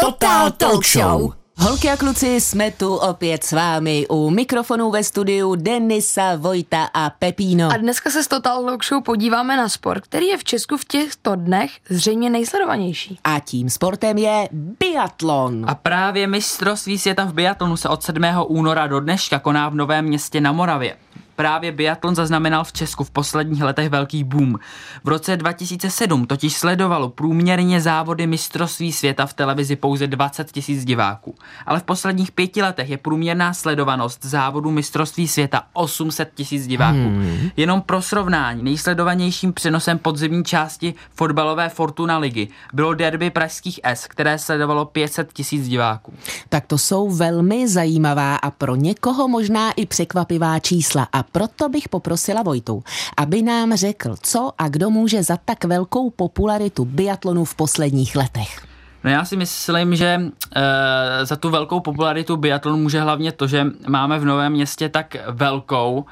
[0.00, 1.32] Total Talk Show.
[1.58, 7.10] Holky a kluci, jsme tu opět s vámi u mikrofonu ve studiu Denisa, Vojta a
[7.10, 7.68] Pepíno.
[7.72, 10.84] A dneska se s Total Talk Show podíváme na sport, který je v Česku v
[10.84, 13.18] těchto dnech zřejmě nejsledovanější.
[13.24, 15.64] A tím sportem je biatlon.
[15.68, 18.24] A právě mistrovství světa v biatlonu se od 7.
[18.46, 20.96] února do dneška koná v Novém městě na Moravě.
[21.40, 24.58] Právě biatlon zaznamenal v Česku v posledních letech velký boom.
[25.04, 31.34] V roce 2007 totiž sledovalo průměrně závody mistrovství světa v televizi pouze 20 tisíc diváků.
[31.66, 36.98] Ale v posledních pěti letech je průměrná sledovanost závodu mistrovství světa 800 tisíc diváků.
[36.98, 37.50] Hmm.
[37.56, 44.38] Jenom pro srovnání, nejsledovanějším přenosem podzimní části fotbalové Fortuna ligy bylo derby pražských S, které
[44.38, 46.14] sledovalo 500 tisíc diváků.
[46.48, 51.08] Tak to jsou velmi zajímavá a pro někoho možná i překvapivá čísla.
[51.12, 52.84] A proto bych poprosila Vojtu,
[53.16, 58.66] aby nám řekl, co a kdo může za tak velkou popularitu biatlonu v posledních letech.
[59.04, 60.20] No já si myslím, že
[60.56, 65.16] e, za tu velkou popularitu biatlonu může hlavně to, že máme v Novém městě tak
[65.28, 66.04] velkou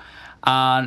[0.46, 0.80] a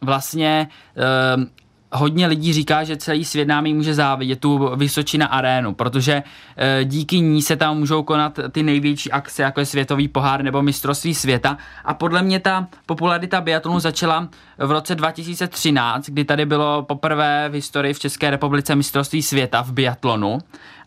[0.00, 1.57] vlastně e,
[1.92, 6.22] hodně lidí říká, že celý svět nám může závidět tu Vysočina arénu, protože
[6.56, 10.62] e, díky ní se tam můžou konat ty největší akce, jako je Světový pohár nebo
[10.62, 11.58] mistrovství světa.
[11.84, 14.28] A podle mě ta popularita biatlonu začala
[14.58, 19.72] v roce 2013, kdy tady bylo poprvé v historii v České republice mistrovství světa v
[19.72, 20.38] biatlonu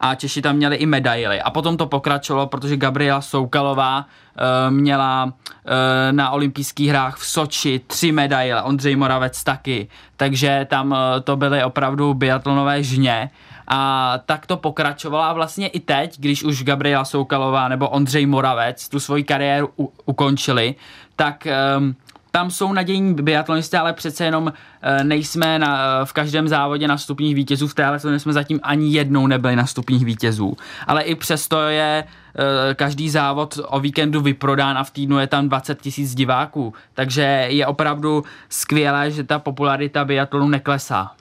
[0.02, 1.42] a Češi tam měli i medaily.
[1.42, 5.32] A potom to pokračovalo, protože Gabriela Soukalová uh, měla uh,
[6.12, 11.64] na olympijských hrách v Soči tři medaile, Ondřej Moravec taky, takže tam uh, to byly
[11.64, 13.30] opravdu biatlonové žně.
[13.68, 15.24] A tak to pokračovalo.
[15.24, 19.94] A vlastně i teď, když už Gabriela Soukalová nebo Ondřej Moravec tu svoji kariéru u-
[20.06, 20.76] ukončili,
[21.16, 21.96] tak um,
[22.32, 26.98] tam jsou nadějní biatlonisté, ale přece jenom eh, nejsme na, eh, v každém závodě na
[26.98, 27.68] stupních vítězů.
[27.68, 30.58] V téhle jsme zatím ani jednou nebyli na stupních vítězů.
[30.88, 35.50] Ale i přesto je eh, každý závod o víkendu vyprodán a v týdnu je tam
[35.50, 36.74] 20 tisíc diváků.
[36.94, 41.12] Takže je opravdu skvělé, že ta popularita biatlonu neklesá.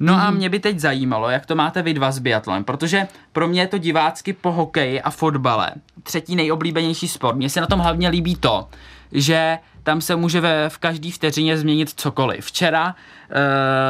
[0.00, 3.48] No a mě by teď zajímalo, jak to máte vy dva s biatlonem, protože pro
[3.48, 5.70] mě je to divácky po hokeji a fotbale
[6.02, 7.36] třetí nejoblíbenější sport.
[7.36, 8.68] Mně se na tom hlavně líbí to,
[9.12, 12.46] že tam se může ve, v každý vteřině změnit cokoliv.
[12.46, 12.94] Včera uh,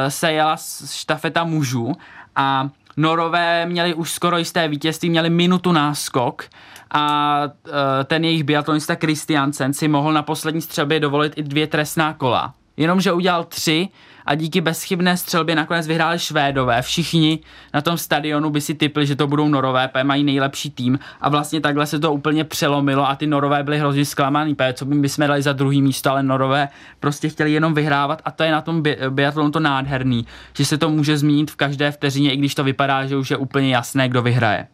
[0.07, 0.57] se jela
[0.91, 1.93] štafeta mužů
[2.35, 6.43] a Norové měli už skoro jisté vítězství, měli minutu náskok
[6.91, 7.71] a uh,
[8.05, 12.53] ten jejich biatlonista Christiansen si mohl na poslední střelbě dovolit i dvě trestná kola.
[12.77, 13.89] Jenomže udělal tři
[14.25, 16.81] a díky bezchybné střelbě nakonec vyhráli Švédové.
[16.81, 17.39] Všichni
[17.73, 21.29] na tom stadionu by si typli, že to budou Norové, protože mají nejlepší tým a
[21.29, 24.95] vlastně takhle se to úplně přelomilo a ty Norové byli hrozně zklamaný, protože co by
[24.95, 26.69] my jsme dali za druhý místo, ale Norové
[26.99, 30.25] prostě chtěli jenom vyhrávat a to je na tom biatlonu to nádherný,
[30.57, 33.37] že se to může změnit v každé vteřině, i když to vypadá, že už je
[33.37, 34.67] úplně jasné, kdo vyhraje.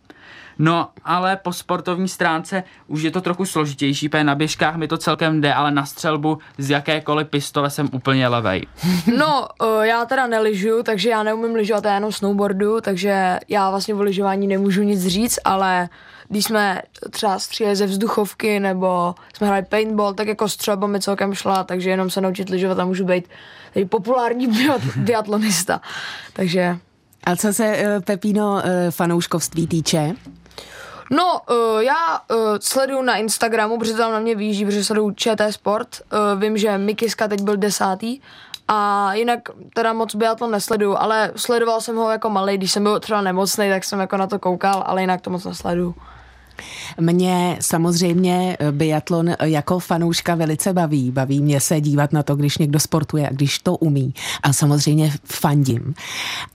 [0.60, 4.98] No, ale po sportovní stránce už je to trochu složitější, protože na běžkách mi to
[4.98, 8.68] celkem jde, ale na střelbu z jakékoliv pistole jsem úplně levej.
[9.18, 13.96] No, uh, já teda neližu, takže já neumím lyžovat, já jenom snowboardu, takže já vlastně
[13.96, 15.90] o lyžování nemůžu nic říct, ale
[16.30, 21.34] když jsme třeba stříleli ze vzduchovky nebo jsme hráli paintball, tak jako střelba mi celkem
[21.34, 23.28] šla, takže jenom se naučit lyžovat a můžu být
[23.90, 24.48] populární
[24.96, 25.82] biatlonista.
[26.34, 26.78] Takže...
[27.24, 30.16] A co se, uh, Pepíno, uh, fanouškovství týče?
[31.10, 35.54] No, uh, já uh, sleduju na Instagramu, protože tam na mě výjíždí, protože sleduju ČT
[35.54, 35.88] Sport.
[36.14, 38.20] Uh, vím, že Mikiska teď byl desátý.
[38.68, 39.40] A jinak
[39.74, 43.70] teda moc biatlon nesleduju, ale sledoval jsem ho jako malý, když jsem byl třeba nemocný,
[43.70, 45.96] tak jsem jako na to koukal, ale jinak to moc nesleduju.
[47.02, 51.12] Mě samozřejmě biatlon jako fanouška velice baví.
[51.12, 54.14] Baví mě se dívat na to, když někdo sportuje a když to umí.
[54.44, 55.94] A samozřejmě fandím.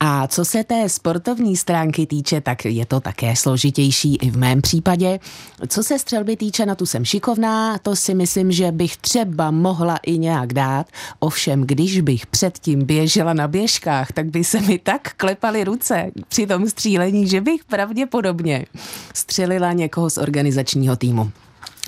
[0.01, 4.63] A co se té sportovní stránky týče, tak je to také složitější i v mém
[4.63, 5.21] případě.
[5.69, 9.97] Co se střelby týče, na tu jsem šikovná, to si myslím, že bych třeba mohla
[9.97, 10.87] i nějak dát.
[11.19, 16.47] Ovšem, když bych předtím běžela na běžkách, tak by se mi tak klepaly ruce při
[16.47, 18.67] tom střílení, že bych pravděpodobně
[19.15, 21.33] střelila někoho z organizačního týmu.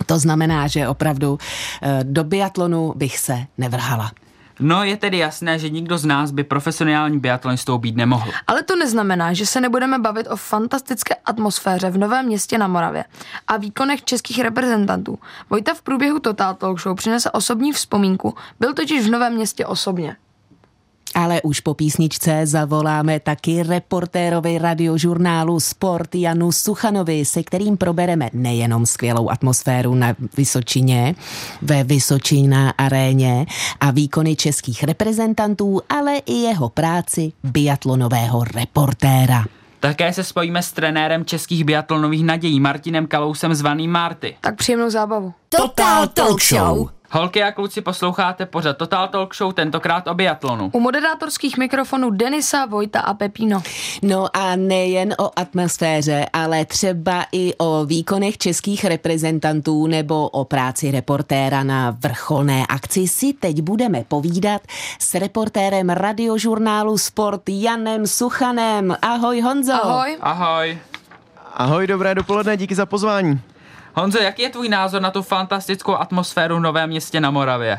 [0.06, 1.38] To znamená, že opravdu
[1.82, 4.12] eh, do biatlonu bych se nevrhala.
[4.60, 8.30] No je tedy jasné, že nikdo z nás by profesionální biatlonistou být nemohl.
[8.46, 13.04] Ale to neznamená, že se nebudeme bavit o fantastické atmosféře v Novém městě na Moravě
[13.48, 15.18] a výkonech českých reprezentantů.
[15.50, 20.16] Vojta v průběhu Total Talk Show přinese osobní vzpomínku, byl totiž v Novém městě osobně.
[21.18, 28.86] Ale už po písničce zavoláme taky reportérovi radiožurnálu Sport Janu Suchanovi, se kterým probereme nejenom
[28.86, 31.14] skvělou atmosféru na Vysočině,
[31.62, 33.46] ve Vysočina aréně
[33.80, 39.44] a výkony českých reprezentantů, ale i jeho práci biatlonového reportéra.
[39.80, 44.36] Také se spojíme s trenérem českých biatlonových nadějí Martinem Kalousem zvaným Marty.
[44.40, 45.34] Tak příjemnou zábavu.
[45.48, 46.88] Total Talk Show.
[47.10, 50.70] Holky a kluci posloucháte pořad Total Talk Show, tentokrát o biatlonu.
[50.72, 53.62] U moderátorských mikrofonů Denisa, Vojta a Pepino.
[54.02, 60.90] No a nejen o atmosféře, ale třeba i o výkonech českých reprezentantů nebo o práci
[60.90, 64.62] reportéra na vrcholné akci si teď budeme povídat
[64.98, 68.96] s reportérem radiožurnálu Sport Janem Suchanem.
[69.02, 69.72] Ahoj Honzo.
[69.72, 70.16] Ahoj.
[70.20, 70.78] Ahoj.
[71.54, 73.40] Ahoj, dobré dopoledne, díky za pozvání.
[73.98, 77.78] Honzo, jaký je tvůj názor na tu fantastickou atmosféru v Novém městě na Moravě?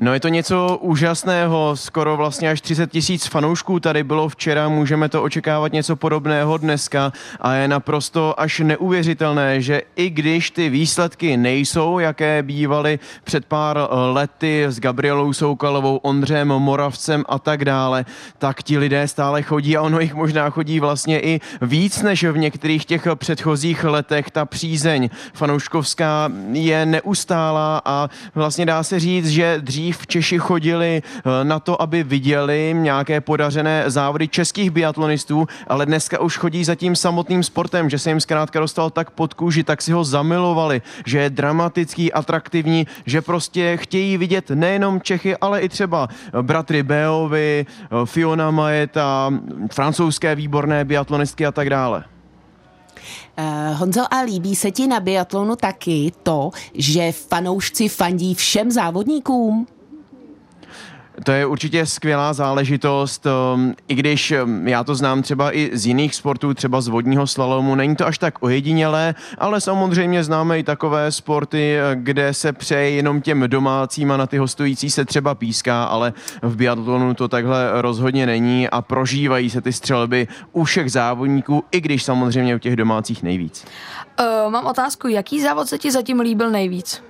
[0.00, 5.08] No je to něco úžasného, skoro vlastně až 30 tisíc fanoušků tady bylo včera, můžeme
[5.08, 7.12] to očekávat něco podobného dneska.
[7.40, 13.78] A je naprosto až neuvěřitelné, že i když ty výsledky nejsou, jaké bývaly před pár
[14.12, 18.04] lety s Gabrielou Soukalovou, Ondřejem Moravcem a tak dále,
[18.38, 22.38] tak ti lidé stále chodí a ono jich možná chodí vlastně i víc než v
[22.38, 24.30] některých těch předchozích letech.
[24.30, 31.02] Ta přízeň fanouškovská je neustálá a vlastně dá se říct, že dřív dřív Češi chodili
[31.02, 36.74] eh, na to, aby viděli nějaké podařené závody českých biatlonistů, ale dneska už chodí za
[36.74, 40.82] tím samotným sportem, že se jim zkrátka dostal tak pod kůži, tak si ho zamilovali,
[41.06, 46.08] že je dramatický, atraktivní, že prostě chtějí vidět nejenom Čechy, ale i třeba
[46.42, 49.30] bratry Beovi, eh, Fiona Majeta,
[49.72, 52.04] francouzské výborné biatlonistky a tak dále.
[53.38, 59.66] Uh, Honzo, a líbí se ti na biatlonu taky to, že fanoušci fandí všem závodníkům?
[61.24, 65.86] To je určitě skvělá záležitost, um, i když um, já to znám třeba i z
[65.86, 70.62] jiných sportů, třeba z vodního slalomu, není to až tak ojedinělé, ale samozřejmě známe i
[70.62, 75.84] takové sporty, kde se přeje jenom těm domácím a na ty hostující se třeba píská,
[75.84, 76.12] ale
[76.42, 81.80] v biatlonu to takhle rozhodně není a prožívají se ty střelby u všech závodníků, i
[81.80, 83.64] když samozřejmě u těch domácích nejvíc.
[84.20, 87.02] Uh, mám otázku, jaký závod se ti zatím líbil nejvíc?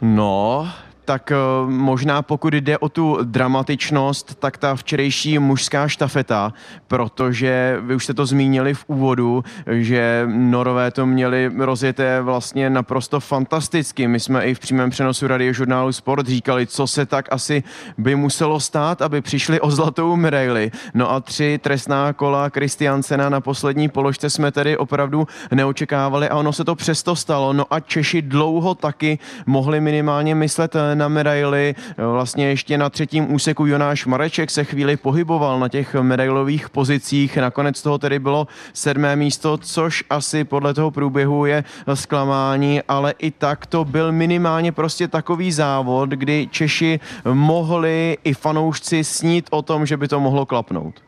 [0.00, 0.68] No,
[1.08, 6.52] tak eh, možná pokud jde o tu dramatičnost, tak ta včerejší mužská štafeta,
[6.88, 13.20] protože vy už jste to zmínili v úvodu, že Norové to měli rozjeté vlastně naprosto
[13.20, 14.08] fantasticky.
[14.08, 17.62] My jsme i v přímém přenosu radiožurnálu Sport říkali, co se tak asi
[17.98, 20.70] by muselo stát, aby přišli o zlatou medaili.
[20.94, 26.52] No a tři trestná kola Kristiansena na poslední položce jsme tedy opravdu neočekávali a ono
[26.52, 27.52] se to přesto stalo.
[27.52, 31.74] No a Češi dlouho taky mohli minimálně myslet na medaily.
[31.96, 37.36] Vlastně ještě na třetím úseku Jonáš Mareček se chvíli pohyboval na těch medailových pozicích.
[37.36, 41.64] Nakonec toho tedy bylo sedmé místo, což asi podle toho průběhu je
[41.94, 47.00] zklamání, ale i tak to byl minimálně prostě takový závod, kdy Češi
[47.32, 51.07] mohli i fanoušci snít o tom, že by to mohlo klapnout.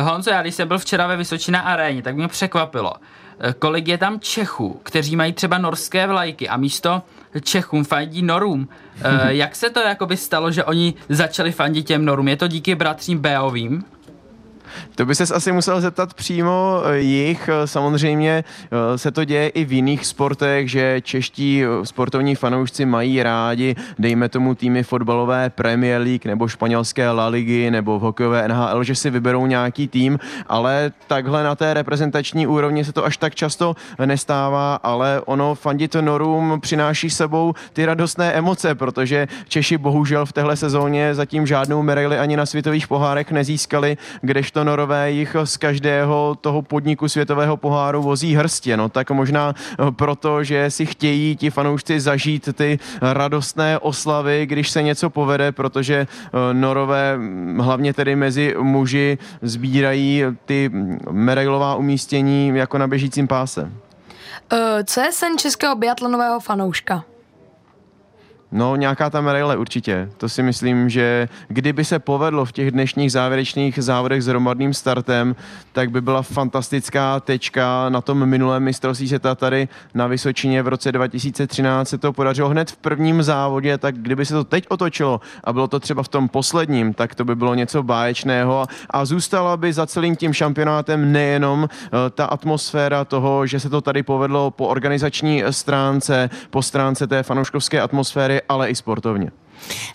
[0.00, 2.92] Honzo, já když jsem byl včera ve Vysočina aréně, tak mě překvapilo,
[3.58, 7.02] kolik je tam Čechů, kteří mají třeba norské vlajky a místo
[7.42, 8.68] Čechům fandí Norům.
[9.02, 12.28] E, jak se to jakoby stalo, že oni začali fandit těm Norům?
[12.28, 13.84] Je to díky bratřím Beovým?
[14.94, 17.48] To by se asi musel zeptat přímo eh, jich.
[17.48, 23.22] Eh, samozřejmě eh, se to děje i v jiných sportech, že čeští sportovní fanoušci mají
[23.22, 28.84] rádi, dejme tomu týmy fotbalové Premier League nebo španělské La Ligy nebo v hokejové NHL,
[28.84, 33.34] že si vyberou nějaký tým, ale takhle na té reprezentační úrovni se to až tak
[33.34, 40.32] často nestává, ale ono fandit Norům přináší sebou ty radostné emoce, protože Češi bohužel v
[40.32, 46.36] téhle sezóně zatím žádnou medaili ani na světových pohárech nezískali, kdežto Norové jich z každého
[46.40, 48.76] toho podniku světového poháru vozí hrstě.
[48.76, 54.70] No tak možná eh, proto, že si chtějí ti fanoušci zažít ty radostné oslavy, když
[54.70, 60.70] se něco povede, protože eh, Norové hm, hlavně tedy mezi muži sbírají ty
[61.10, 63.72] medailová umístění jako na běžícím páse.
[64.52, 67.04] Eh, co je sen českého biatlonového fanouška?
[68.52, 70.08] No, nějaká ta medaile určitě.
[70.16, 75.36] To si myslím, že kdyby se povedlo v těch dnešních závěrečných závodech s hromadným startem,
[75.72, 80.92] tak by byla fantastická tečka na tom minulém mistrovství světa tady na Vysočině v roce
[80.92, 85.52] 2013 se to podařilo hned v prvním závodě, tak kdyby se to teď otočilo a
[85.52, 89.72] bylo to třeba v tom posledním, tak to by bylo něco báječného a zůstala by
[89.72, 94.66] za celým tím šampionátem nejenom eh, ta atmosféra toho, že se to tady povedlo po
[94.66, 99.30] organizační stránce, po stránce té fanouškovské atmosféry, ale i sportovně.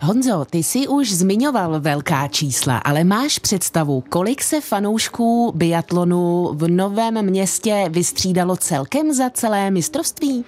[0.02, 6.68] Honzo, ty jsi už zmiňoval velká čísla, ale máš představu, kolik se fanoušků biatlonu v
[6.68, 10.46] Novém městě vystřídalo celkem za celé mistrovství?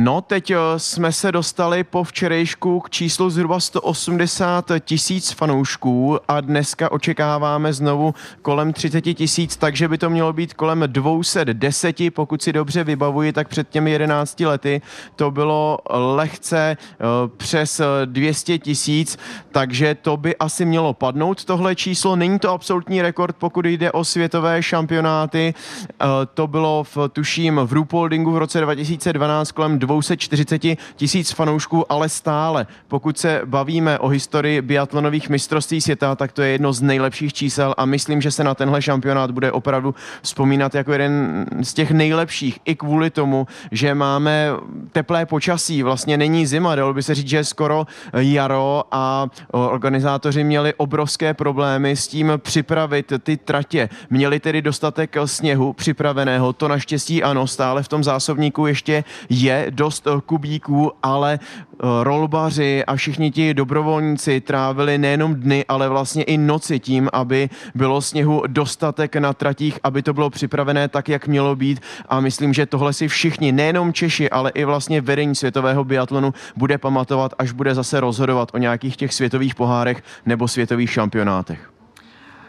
[0.00, 6.40] No, teď eh, jsme se dostali po včerejšku k číslu zhruba 180 tisíc fanoušků a
[6.40, 12.52] dneska očekáváme znovu kolem 30 tisíc, takže by to mělo být kolem 210, pokud si
[12.52, 14.82] dobře vybavuji, tak před těmi 11 lety
[15.16, 17.04] to bylo lehce eh,
[17.36, 19.18] přes 200 tisíc,
[19.52, 22.16] takže to by asi mělo padnout tohle číslo.
[22.16, 25.54] Není to absolutní rekord, pokud jde o světové šampionáty.
[25.90, 30.62] Eh, to bylo v, tuším v Rupoldingu v roce 2012 kolem 240
[30.96, 36.48] tisíc fanoušků, ale stále, pokud se bavíme o historii biatlonových mistrovství světa, tak to je
[36.48, 40.92] jedno z nejlepších čísel a myslím, že se na tenhle šampionát bude opravdu vzpomínat jako
[40.92, 44.50] jeden z těch nejlepších i kvůli tomu, že máme
[44.92, 50.44] teplé počasí, vlastně není zima, dalo by se říct, že je skoro jaro a organizátoři
[50.44, 53.88] měli obrovské problémy s tím připravit ty tratě.
[54.10, 60.06] Měli tedy dostatek sněhu připraveného, to naštěstí ano, stále v tom zásobníku ještě je dost
[60.06, 66.38] eh, kubíků, ale eh, rolbaři a všichni ti dobrovolníci trávili nejenom dny, ale vlastně i
[66.38, 71.56] noci tím, aby bylo sněhu dostatek na tratích, aby to bylo připravené tak, jak mělo
[71.56, 76.34] být a myslím, že tohle si všichni, nejenom Češi, ale i vlastně vedení světového biatlonu
[76.56, 81.77] bude pamatovat, až bude zase rozhodovat o nějakých těch světových pohárech nebo světových šampionátech.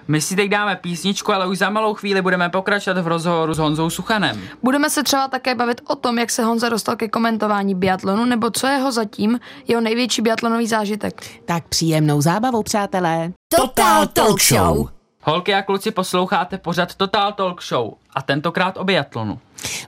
[0.10, 3.58] My si teď dáme písničku, ale už za malou chvíli budeme pokračovat v rozhovoru s
[3.58, 4.42] Honzou Suchanem.
[4.63, 8.51] Budeme se třeba také bavit o tom, jak se Honza dostal ke komentování biatlonu, nebo
[8.51, 11.42] co jeho zatím jeho největší biatlonový zážitek.
[11.46, 13.32] Tak příjemnou zábavu, přátelé.
[13.56, 14.89] Total Talk Show.
[15.24, 19.39] Holky a kluci posloucháte pořad Total Talk Show a tentokrát o biatlonu.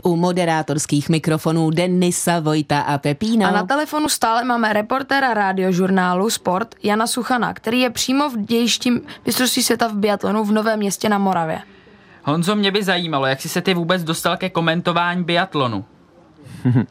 [0.03, 3.47] U moderátorských mikrofonů Denisa, Vojta a Pepína.
[3.47, 8.91] A na telefonu stále máme reportéra radiožurnálu Sport Jana Suchana, který je přímo v dějišti
[9.25, 11.61] mistrovství světa v biatlonu v Novém městě na Moravě.
[12.23, 15.85] Honzo, mě by zajímalo, jak jsi se ty vůbec dostal ke komentování biatlonu.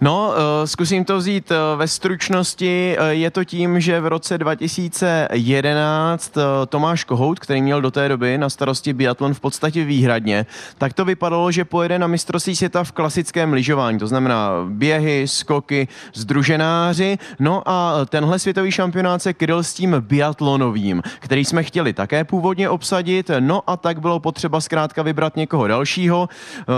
[0.00, 0.34] No, uh,
[0.64, 2.96] zkusím to vzít uh, ve stručnosti.
[3.00, 8.08] Uh, je to tím, že v roce 2011 uh, Tomáš Kohout, který měl do té
[8.08, 10.46] doby na starosti biatlon v podstatě výhradně,
[10.78, 15.88] tak to vypadalo, že pojede na mistrovství světa v klasickém lyžování, to znamená běhy, skoky,
[16.14, 17.18] združenáři.
[17.38, 22.68] No a tenhle světový šampionát se kryl s tím biatlonovým, který jsme chtěli také původně
[22.68, 23.30] obsadit.
[23.40, 26.28] No a tak bylo potřeba zkrátka vybrat někoho dalšího.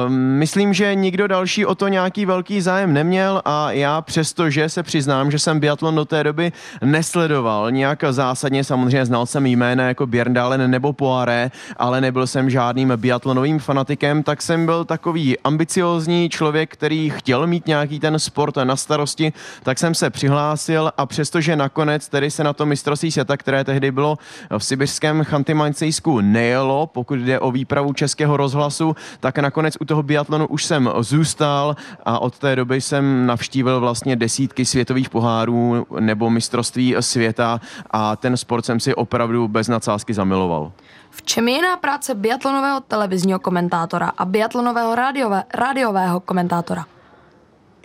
[0.06, 4.50] Um, myslím, že nikdo další o to nějaký velký zájem neměl neměl a já přesto,
[4.50, 6.53] že se přiznám, že jsem biatlon do té doby
[6.85, 12.93] nesledoval nějak zásadně, samozřejmě znal jsem jména jako Bjerndalen nebo Poiré, ale nebyl jsem žádným
[12.97, 18.77] biatlonovým fanatikem, tak jsem byl takový ambiciozní člověk, který chtěl mít nějaký ten sport na
[18.77, 23.65] starosti, tak jsem se přihlásil a přestože nakonec tedy se na to mistrovství světa, které
[23.65, 24.19] tehdy bylo
[24.59, 25.55] v sibirském chanty
[26.21, 31.77] nejelo, pokud jde o výpravu českého rozhlasu, tak nakonec u toho biatlonu už jsem zůstal
[32.05, 38.17] a od té doby jsem jsem navštívil vlastně desítky světových pohárů nebo mistrovství světa a
[38.17, 40.73] ten sport jsem si opravdu bez nadsázky zamiloval.
[41.11, 46.87] V čem je jiná práce biatlonového televizního komentátora a biatlonového rádiové, rádiového komentátora?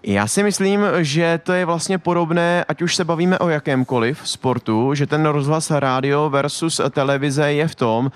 [0.06, 4.94] Já si myslím, že to je vlastně podobné, ať už se bavíme o jakémkoliv sportu,
[4.94, 8.12] že ten rozhlas rádio versus televize je v tom,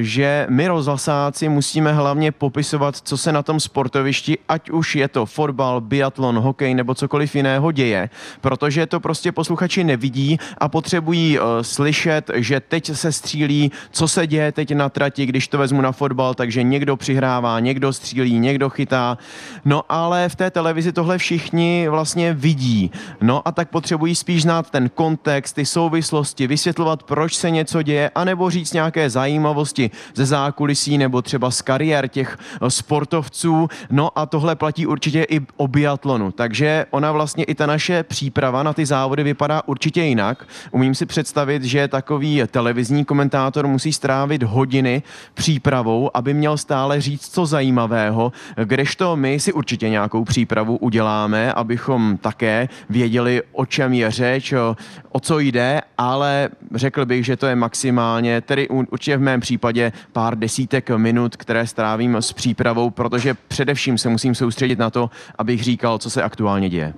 [0.00, 5.26] že my rozhlasáci musíme hlavně popisovat, co se na tom sportovišti, ať už je to
[5.26, 11.44] fotbal, biatlon, hokej nebo cokoliv jiného děje, protože to prostě posluchači nevidí a potřebují uh,
[11.62, 15.92] slyšet, že teď se střílí, co se děje teď na trati, když to vezmu na
[15.92, 19.18] fotbal, takže někdo přihrává, někdo střílí, někdo chytá.
[19.64, 22.90] No ale v té televizi tohle všichni všichni vlastně vidí.
[23.20, 28.10] No a tak potřebují spíš znát ten kontext, ty souvislosti, vysvětlovat, proč se něco děje,
[28.14, 33.68] anebo říct nějaké zajímavosti ze zákulisí nebo třeba z kariér těch eh, sportovců.
[33.90, 36.32] No a tohle platí určitě i o biatlonu.
[36.32, 40.46] Takže ona vlastně i ta naše příprava na ty závody vypadá určitě jinak.
[40.70, 45.02] Umím si představit, že takový televizní komentátor musí strávit hodiny
[45.34, 48.32] přípravou, aby měl stále říct co zajímavého,
[48.64, 54.52] kdežto my si určitě nějakou přípravu uděláme děláme, abychom také věděli, o čem je řeč,
[54.52, 54.76] o,
[55.12, 59.92] o co jde, ale řekl bych, že to je maximálně, tedy určitě v mém případě
[60.12, 65.64] pár desítek minut, které strávím s přípravou, protože především se musím soustředit na to, abych
[65.64, 66.94] říkal, co se aktuálně děje.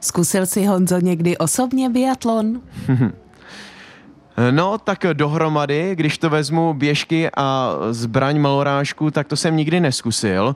[0.00, 2.60] Zkusil si Honzo někdy osobně biatlon?
[4.50, 10.54] No, tak dohromady, když to vezmu běžky a zbraň malorážku, tak to jsem nikdy neskusil.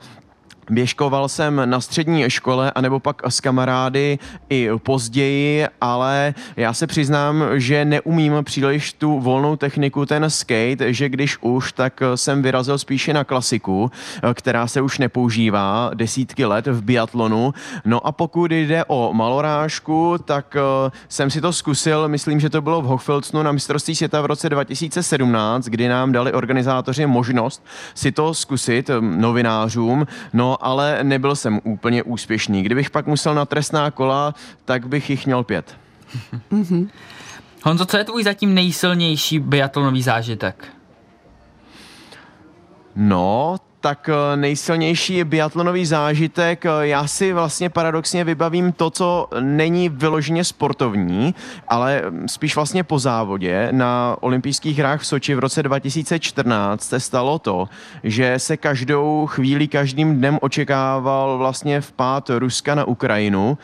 [0.69, 4.19] Běžkoval jsem na střední škole, anebo pak s kamarády
[4.49, 11.09] i později, ale já se přiznám, že neumím příliš tu volnou techniku, ten skate, že
[11.09, 13.91] když už, tak jsem vyrazil spíše na klasiku,
[14.33, 17.53] která se už nepoužívá desítky let v biatlonu.
[17.85, 22.61] No a pokud jde o malorážku, tak eh, jsem si to zkusil, myslím, že to
[22.61, 28.11] bylo v Hochfilcnu na mistrovství světa v roce 2017, kdy nám dali organizátoři možnost si
[28.11, 30.07] to zkusit eh, novinářům.
[30.33, 32.63] No ale nebyl jsem úplně úspěšný.
[32.63, 34.35] Kdybych pak musel na trestná kola,
[34.65, 35.77] tak bych jich měl pět.
[37.63, 40.65] Honzo, co je tvůj zatím nejsilnější biatlonový zážitek?
[42.95, 46.65] No, tak eh, nejsilnější biatlonový zážitek.
[46.65, 51.35] Eh, já si vlastně paradoxně vybavím to, co není vyloženě sportovní,
[51.67, 53.67] ale mm, spíš vlastně po závodě.
[53.71, 57.69] Na olympijských hrách v Soči v roce 2014 se stalo to,
[58.03, 63.57] že se každou chvíli, každým dnem očekával vlastně vpád Ruska na Ukrajinu.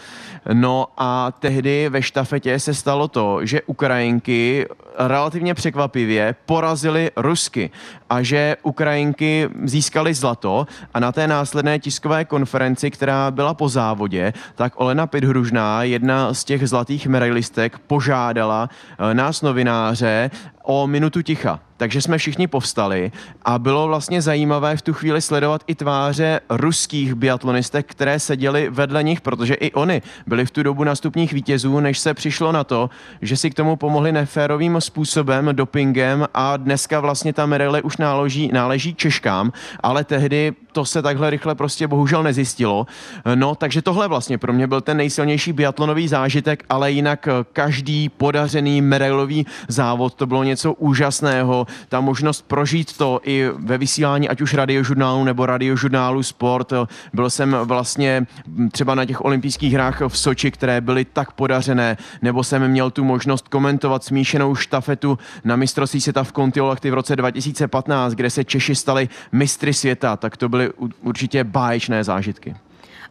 [0.54, 7.70] No a tehdy ve štafetě se stalo to, že Ukrajinky relativně překvapivě porazili Rusky
[8.10, 14.34] a že Ukrajinky získali zlato a na té následné tiskové konferenci, která byla po závodě,
[14.56, 18.70] tak Olena Pidhružná, jedna z těch zlatých medailistek, požádala
[19.00, 20.32] eh, nás novináře
[20.64, 23.12] o minutu ticha takže jsme všichni povstali
[23.46, 29.04] a bylo vlastně zajímavé v tu chvíli sledovat i tváře ruských biatlonistek, které seděly vedle
[29.04, 32.90] nich, protože i oni byli v tu dobu nastupních vítězů, než se přišlo na to,
[33.22, 38.50] že si k tomu pomohli neférovým způsobem, dopingem a dneska vlastně ta medaile už náleží,
[38.54, 42.88] náleží Češkám, ale tehdy to se takhle rychle prostě bohužel nezjistilo.
[43.36, 48.82] No, takže tohle vlastně pro mě byl ten nejsilnější biatlonový zážitek, ale jinak každý podařený
[48.82, 54.54] medailový závod, to bylo něco úžasného, ta možnost prožít to i ve vysílání, ať už
[54.54, 56.74] radiožurnálu nebo radiožurnálu Sport.
[57.14, 58.26] Byl jsem vlastně
[58.72, 63.04] třeba na těch olympijských hrách v Soči, které byly tak podařené, nebo jsem měl tu
[63.04, 68.76] možnost komentovat smíšenou štafetu na mistrovství světa v Kontiolachty v roce 2015, kde se Češi
[68.76, 72.56] stali mistry světa, tak to byly určitě báječné zážitky.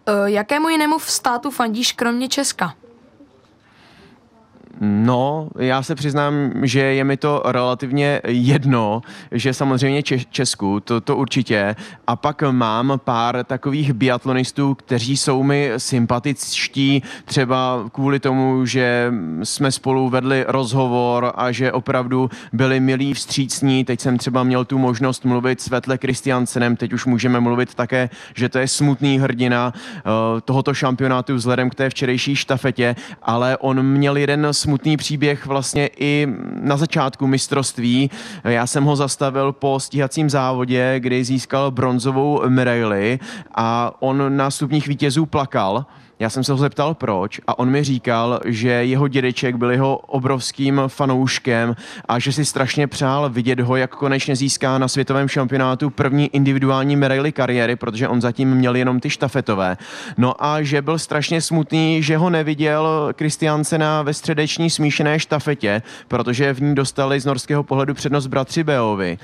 [0.08, 2.74] Uh, jakému jinému v státu fandíš kromě Česka?
[4.80, 9.02] No, já se přiznám, že je mi to relativně jedno,
[9.32, 11.76] že samozřejmě Česku, to, to určitě.
[12.06, 19.72] A pak mám pár takových biatlonistů, kteří jsou mi sympatičtí, třeba kvůli tomu, že jsme
[19.72, 23.84] spolu vedli rozhovor a že opravdu byli milí vstřícní.
[23.84, 28.10] Teď jsem třeba měl tu možnost mluvit s Vetle Kristiansenem, teď už můžeme mluvit také,
[28.34, 30.12] že to je smutný hrdina uh,
[30.44, 36.28] tohoto šampionátu vzhledem k té včerejší štafetě, ale on měl jeden smutný příběh vlastně i
[36.60, 38.10] na začátku mistrovství.
[38.44, 43.18] Já jsem ho zastavil po stíhacím závodě, kdy získal bronzovou medaili
[43.54, 45.86] a on na stupních vítězů plakal.
[46.22, 49.96] Já jsem se ho zeptal proč a on mi říkal, že jeho dědeček byl jeho
[49.96, 51.76] obrovským fanouškem
[52.08, 56.96] a že si strašně přál vidět ho, jak konečně získá na světovém šampionátu první individuální
[56.96, 59.76] medaily kariéry, protože on zatím měl jenom ty štafetové.
[60.16, 66.54] No a že byl strašně smutný, že ho neviděl Kristiansena ve středeční smíšené štafetě, protože
[66.54, 69.18] v ní dostali z norského pohledu přednost bratři Beovi.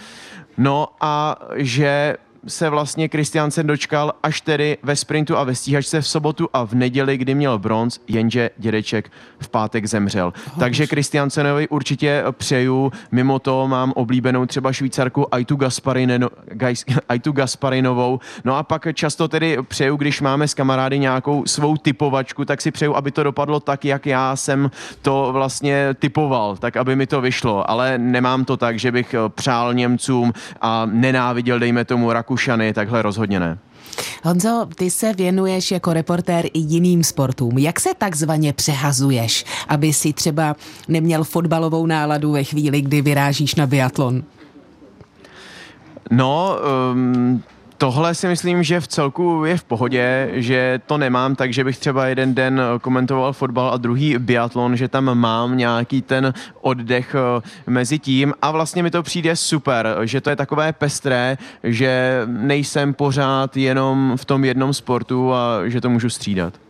[0.59, 2.17] No a že
[2.49, 6.75] se vlastně Kristiansen dočkal až tedy ve sprintu a ve stíhačce v sobotu a v
[6.75, 10.33] neděli, kdy měl bronz, jenže dědeček v pátek zemřel.
[10.47, 16.29] Oh, Takže Kristiansenovi určitě přeju, mimo to mám oblíbenou třeba švýcarku Aitu, Gasparino,
[17.09, 22.45] Aitu Gasparinovou, no a pak často tedy přeju, když máme s kamarády nějakou svou typovačku,
[22.45, 24.71] tak si přeju, aby to dopadlo tak, jak já jsem
[25.03, 29.75] to vlastně typoval, tak aby mi to vyšlo, ale nemám to tak, že bych přál
[29.75, 33.59] Němcům a nenáviděl, dejme tomu, Rakušany, takhle rozhodně ne.
[34.24, 37.59] Honzo, ty se věnuješ jako reportér i jiným sportům.
[37.59, 40.57] Jak se takzvaně přehazuješ, aby si třeba
[40.88, 44.22] neměl fotbalovou náladu ve chvíli, kdy vyrážíš na biatlon?
[46.11, 46.57] No,
[46.92, 47.42] um,
[47.79, 51.79] Tohle si myslím, že v celku je v pohodě, že to nemám tak, že bych
[51.79, 57.49] třeba jeden den komentoval fotbal a druhý biatlon, že tam mám nějaký ten oddech eh,
[57.67, 62.95] mezi tím a vlastně mi to přijde super, že to je takové pestré, že nejsem
[62.95, 66.68] pořád jenom v tom jednom sportu a že to můžu střídat.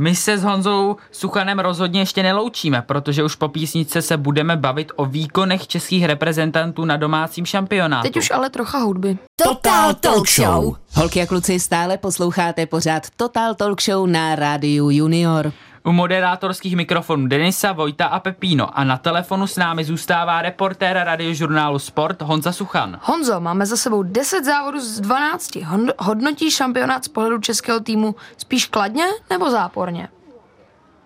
[0.00, 4.92] My se s Honzou Suchanem rozhodně ještě neloučíme, protože už po písničce se budeme bavit
[4.96, 8.08] o výkonech českých reprezentantů na domácím šampionátu.
[8.08, 9.18] Teď už ale trocha hudby.
[9.44, 10.76] Total Talk Show.
[10.94, 15.52] Holky a kluci, stále posloucháte pořád Total Talk Show na Rádiu Junior.
[15.84, 21.78] U moderátorských mikrofonů Denisa, Vojta a Pepíno a na telefonu s námi zůstává reportér radiožurnálu
[21.78, 22.98] Sport Honza Suchan.
[23.02, 25.50] Honzo, máme za sebou 10 závodů z 12.
[25.98, 30.08] Hodnotí šampionát z pohledu českého týmu spíš kladně nebo záporně?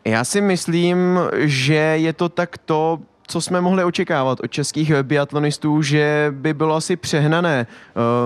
[0.05, 6.29] Já si myslím, že je to takto co jsme mohli očekávat od českých biatlonistů, že
[6.31, 7.67] by bylo asi přehnané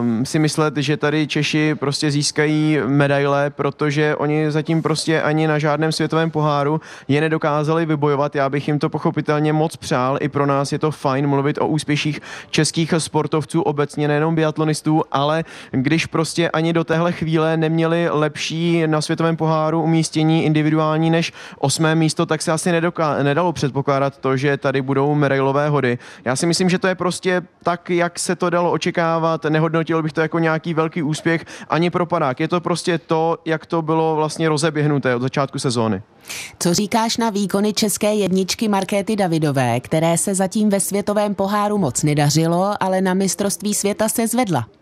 [0.00, 5.58] um, si myslet, že tady Češi prostě získají medaile, protože oni zatím prostě ani na
[5.58, 8.36] žádném světovém poháru je nedokázali vybojovat.
[8.36, 10.18] Já bych jim to pochopitelně moc přál.
[10.20, 15.44] I pro nás je to fajn mluvit o úspěších českých sportovců, obecně nejenom biatlonistů, ale
[15.70, 21.94] když prostě ani do téhle chvíle neměli lepší na světovém poháru umístění individuální než osmé
[21.94, 25.98] místo, tak se asi nedoká- nedalo předpokládat to, že tady budou medailové hody.
[26.24, 29.44] Já si myslím, že to je prostě tak, jak se to dalo očekávat.
[29.44, 32.40] Nehodnotil bych to jako nějaký velký úspěch ani pro padák.
[32.40, 36.02] Je to prostě to, jak to bylo vlastně rozeběhnuté od začátku sezóny.
[36.58, 42.02] Co říkáš na výkony české jedničky Markéty Davidové, které se zatím ve světovém poháru moc
[42.02, 44.77] nedařilo, ale na mistrovství světa se zvedla?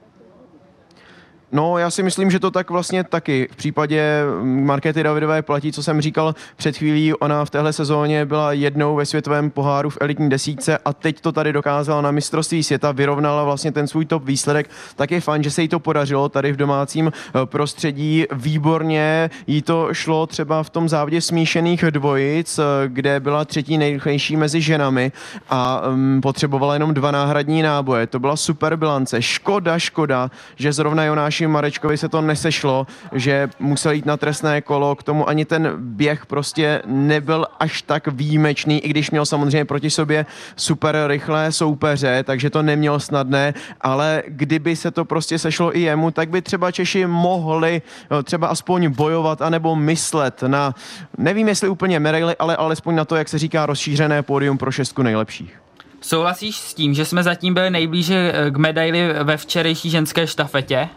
[1.53, 3.49] No, já si myslím, že to tak vlastně taky.
[3.53, 8.53] V případě Markety Davidové platí, co jsem říkal před chvílí, ona v téhle sezóně byla
[8.53, 12.93] jednou ve světovém poháru v elitní desíce a teď to tady dokázala na mistrovství světa,
[12.93, 14.71] vyrovnala vlastně ten svůj top výsledek.
[14.97, 18.25] Tak je fajn, že se jí to podařilo tady v domácím eh, prostředí.
[18.33, 24.37] Výborně jí to šlo třeba v tom závodě smíšených dvojic, eh, kde byla třetí nejrychlejší
[24.37, 25.13] mezi ženami
[25.51, 28.07] a um, potřebovala jenom dva náhradní náboje.
[28.07, 29.23] To byla super bilance.
[29.23, 31.05] Škoda, škoda, že zrovna
[31.41, 35.73] Jonáši Marečkovi se to nesešlo, že musel jít na trestné kolo, k tomu ani ten
[35.77, 42.23] běh prostě nebyl až tak výjimečný, i když měl samozřejmě proti sobě super rychlé soupeře,
[42.23, 46.71] takže to neměl snadné, ale kdyby se to prostě sešlo i jemu, tak by třeba
[46.71, 50.75] Češi mohli no, třeba aspoň bojovat anebo myslet na,
[51.19, 55.03] nevím jestli úplně medaily, ale alespoň na to, jak se říká, rozšířené pódium pro šestku
[55.03, 55.61] nejlepších.
[56.01, 60.89] Souhlasíš s tím, že jsme zatím byli nejblíže k medaili ve včerejší ženské štafetě?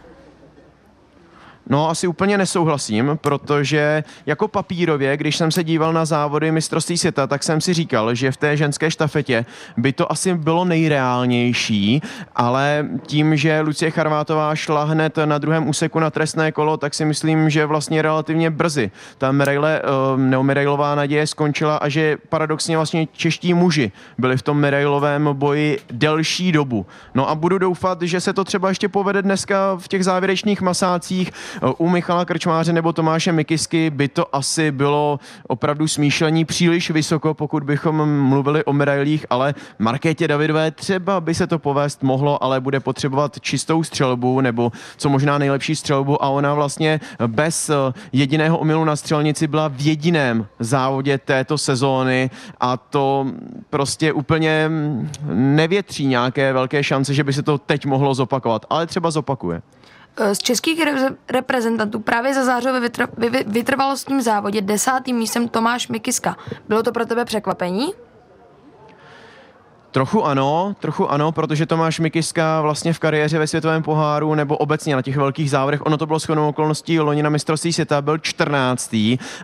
[1.69, 7.27] No, asi úplně nesouhlasím, protože jako papírově, když jsem se díval na závody mistrovství světa,
[7.27, 9.45] tak jsem si říkal, že v té ženské štafetě
[9.77, 12.01] by to asi bylo nejreálnější,
[12.35, 17.05] ale tím, že Lucie Charvátová šla hned na druhém úseku na trestné kolo, tak si
[17.05, 22.75] myslím, že vlastně relativně brzy ta medaile, ehm, nebo medailová naděje skončila a že paradoxně
[22.77, 26.85] vlastně čeští muži byli v tom medailovém boji delší dobu.
[27.13, 31.31] No a budu doufat, že se to třeba ještě povede dneska v těch závěrečných masácích,
[31.77, 37.63] u Michala Krčmáře nebo Tomáše Mikisky by to asi bylo opravdu smýšlení příliš vysoko, pokud
[37.63, 42.79] bychom mluvili o medailích, ale Markétě Davidové třeba by se to povést mohlo, ale bude
[42.79, 47.71] potřebovat čistou střelbu nebo co možná nejlepší střelbu a ona vlastně bez
[48.13, 53.27] jediného omylu na střelnici byla v jediném závodě této sezóny a to
[53.69, 54.71] prostě úplně
[55.33, 59.61] nevětří nějaké velké šance, že by se to teď mohlo zopakovat, ale třeba zopakuje.
[60.19, 60.83] Eh, z českých
[61.29, 66.37] reprezentantů právě za zářové vytr- vytrvalostním závodě desátým místem Tomáš Mikiska.
[66.67, 67.93] Bylo to pro tebe překvapení?
[69.91, 74.95] Trochu ano, trochu ano, protože Tomáš Mikiska vlastně v kariéře ve světovém poháru nebo obecně
[74.95, 78.93] na těch velkých závodech, ono to bylo shodnou okolností loni na mistrovství světa, byl 14.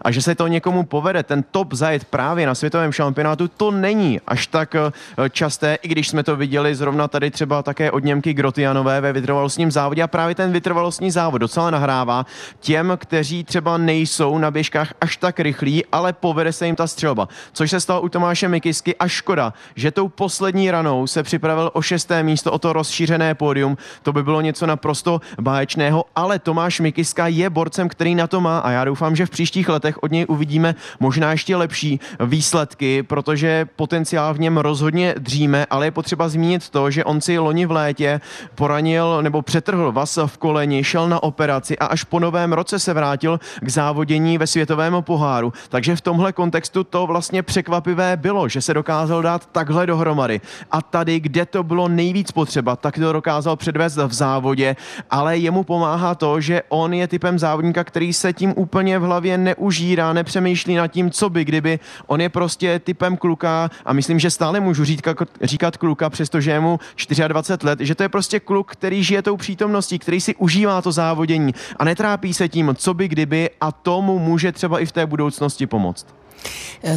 [0.02, 4.22] a že se to někomu povede, ten top zajet právě na světovém šampionátu, to není
[4.28, 4.92] až tak eh,
[5.30, 9.72] časté, i když jsme to viděli zrovna tady třeba také od Němky Grotianové ve vytrvalostním
[9.72, 12.26] závodě a právě ten vytrvalostní závod docela nahrává
[12.60, 17.28] těm, kteří třeba nejsou na běžkách až tak rychlí, ale povede se jim ta střelba.
[17.54, 21.82] Což se stalo u Tomáše Mikisky a škoda, že tou poslední ranou se připravil o
[21.82, 23.78] šesté místo, o to rozšířené pódium.
[24.04, 28.60] To by bylo něco naprosto báječného, ale Tomáš Mikiska je borcem, který na to má
[28.60, 33.68] a já doufám, že v příštích letech od něj uvidíme možná ještě lepší výsledky, protože
[33.76, 37.72] potenciál v něm rozhodně dříme, ale je potřeba zmínit to, že on si loni v
[37.72, 38.22] létě
[38.56, 42.94] poranil nebo přetrhl vás v koleni, šel na operaci a až po novém roce se
[42.94, 45.54] vrátil k závodění ve světovém poháru.
[45.70, 50.42] Takže v tomhle kontextu to vlastně překvapivé bylo, že se dokázal dát takhle dohromady dohromady.
[50.72, 54.76] A tady, kde to bylo nejvíc potřeba, tak to dokázal předvést v závodě,
[55.10, 59.38] ale jemu pomáhá to, že on je typem závodníka, který se tím úplně v hlavě
[59.38, 61.80] neužírá, nepřemýšlí nad tím, co by kdyby.
[62.08, 66.60] On je prostě typem kluka a myslím, že stále můžu říkat, říkat kluka, přestože je
[66.60, 66.80] mu
[67.28, 70.92] 24 let, že to je prostě kluk, který žije tou přítomností, který si užívá to
[70.92, 75.06] závodění a netrápí se tím, co by kdyby a tomu může třeba i v té
[75.06, 76.25] budoucnosti pomoct.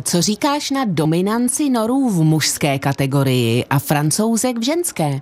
[0.03, 5.21] Co říkáš na dominanci norů v mužské kategorii a francouzek v ženské?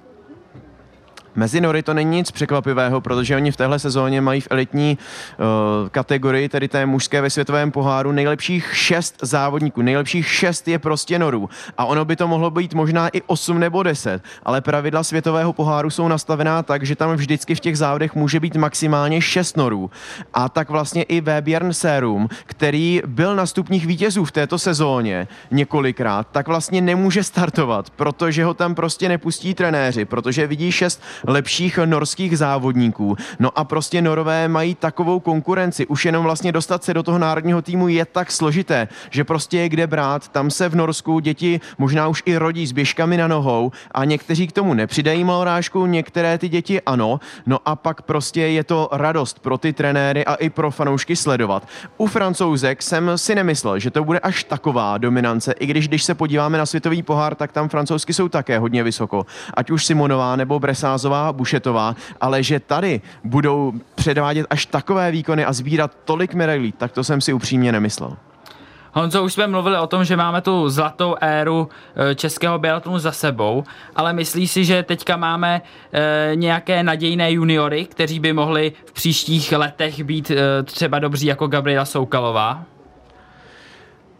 [1.37, 4.99] Mezi Nory to není nic překvapivého, protože oni v téhle sezóně mají v elitní
[5.39, 9.83] uh, kategorii, tedy té mužské ve světovém poháru, nejlepších šest závodníků.
[9.83, 11.51] Nejlepších šest je prostě Norů.
[11.79, 15.91] A ono by to mohlo být možná i 8 nebo 10, ale pravidla světového poháru
[15.91, 19.91] jsou nastavená tak, že tam vždycky v těch závodech může být maximálně 6 Norů.
[20.35, 26.29] A tak vlastně i Vebjörn Serum, který byl na stupních vítězů v této sezóně několikrát,
[26.33, 32.39] tak vlastně nemůže startovat, protože ho tam prostě nepustí trenéři, protože vidí šest lepších norských
[32.39, 33.17] závodníků.
[33.39, 35.87] No a prostě Norové mají takovou konkurenci.
[35.87, 39.69] Už jenom vlastně dostat se do toho národního týmu je tak složité, že prostě je
[39.69, 40.29] kde brát.
[40.29, 44.47] Tam se v Norsku děti možná už i rodí s běžkami na nohou a někteří
[44.47, 47.21] k tomu nepřidají malorážku, některé ty děti ano.
[47.47, 51.69] No a pak prostě je to radost pro ty trenéry a i pro fanoušky sledovat.
[51.97, 56.15] U francouzek jsem si nemyslel, že to bude až taková dominance, i když když se
[56.15, 59.27] podíváme na světový pohár, tak tam francouzsky jsou také hodně vysoko.
[59.55, 65.53] Ať už Simonová nebo Bresázová, Bušetová, ale že tady budou předvádět až takové výkony a
[65.53, 68.17] sbírat tolik medailí, tak to jsem si upřímně nemyslel.
[68.97, 73.13] Honzo, už jsme mluvili o tom, že máme tu zlatou éru eh, českého biatlonu za
[73.13, 73.65] sebou,
[73.97, 79.53] ale myslíš si, že teďka máme e, nějaké nadějné juniory, kteří by mohli v příštích
[79.53, 82.65] letech být e, třeba dobří jako Gabriela Soukalová?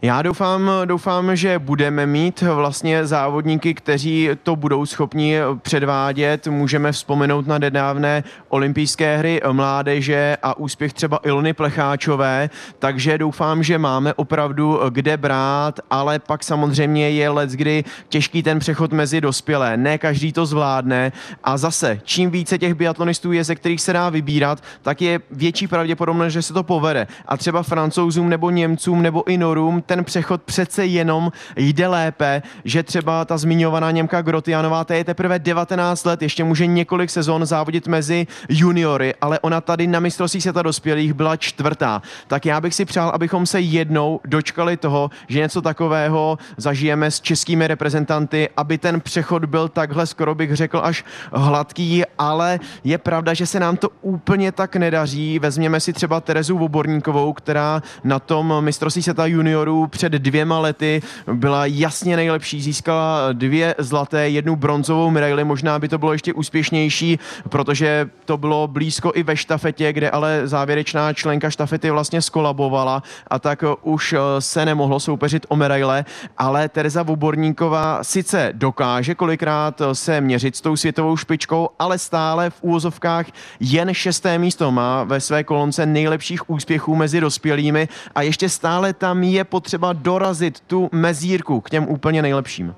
[0.01, 6.47] Já doufám, doufám, že budeme mít vlastně závodníky, kteří to budou schopni předvádět.
[6.47, 13.77] Můžeme vzpomenout na nedávné olympijské hry mládeže a úspěch třeba Ilony Plecháčové, takže doufám, že
[13.77, 19.77] máme opravdu kde brát, ale pak samozřejmě je let, kdy těžký ten přechod mezi dospělé.
[19.77, 21.11] Ne každý to zvládne
[21.43, 25.67] a zase, čím více těch biatlonistů je, ze kterých se dá vybírat, tak je větší
[25.67, 27.07] pravděpodobnost, že se to povede.
[27.25, 32.83] A třeba francouzům nebo Němcům nebo i Norům ten přechod přece jenom jde lépe, že
[32.83, 37.87] třeba ta zmiňovaná Němka Grotianová, to je teprve 19 let, ještě může několik sezon závodit
[37.87, 42.01] mezi juniory, ale ona tady na mistrovství světa dospělých byla čtvrtá.
[42.27, 47.21] Tak já bych si přál, abychom se jednou dočkali toho, že něco takového zažijeme s
[47.21, 53.33] českými reprezentanty, aby ten přechod byl takhle, skoro bych řekl, až hladký, ale je pravda,
[53.33, 55.39] že se nám to úplně tak nedaří.
[55.39, 61.01] Vezměme si třeba Terezu Voborníkovou, která na tom mistrovství světa juniorů před dvěma lety
[61.33, 67.19] byla jasně nejlepší, získala dvě zlaté, jednu bronzovou medaili, možná by to bylo ještě úspěšnější,
[67.49, 73.39] protože to bylo blízko i ve štafetě, kde ale závěrečná členka štafety vlastně skolabovala a
[73.39, 76.05] tak už se nemohlo soupeřit o medaile,
[76.37, 82.57] ale Tereza Voborníková sice dokáže kolikrát se měřit s tou světovou špičkou, ale stále v
[82.61, 83.25] úvozovkách
[83.59, 87.87] jen šesté místo má ve své kolonce nejlepších úspěchů mezi dospělými.
[88.15, 92.75] A ještě stále tam je potřeba potřeba dorazit tu mezírku k těm úplně nejlepším.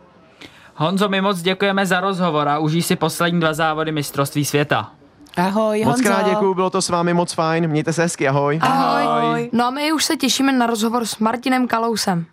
[0.75, 4.91] Honzo, my moc děkujeme za rozhovor a užij si poslední dva závody mistrovství světa.
[5.37, 6.09] Ahoj, Moc Honzo.
[6.09, 8.59] krát děkuju, bylo to s vámi moc fajn, mějte se hezky, ahoj.
[8.61, 9.03] Ahoj.
[9.03, 9.49] ahoj.
[9.53, 12.25] No a my už se těšíme na rozhovor s Martinem Kalousem.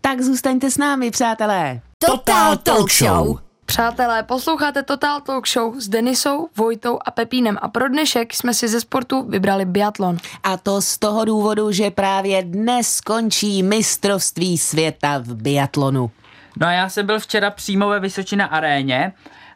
[0.00, 1.80] Tak zůstaňte s námi, přátelé.
[1.98, 3.38] Total Talk Show.
[3.68, 8.68] Přátelé, posloucháte Total Talk Show s Denisou, Vojtou a Pepínem a pro dnešek jsme si
[8.68, 10.16] ze sportu vybrali biatlon.
[10.42, 16.10] A to z toho důvodu, že právě dnes skončí mistrovství světa v biatlonu.
[16.56, 19.12] No a já jsem byl včera přímo ve Vysočina aréně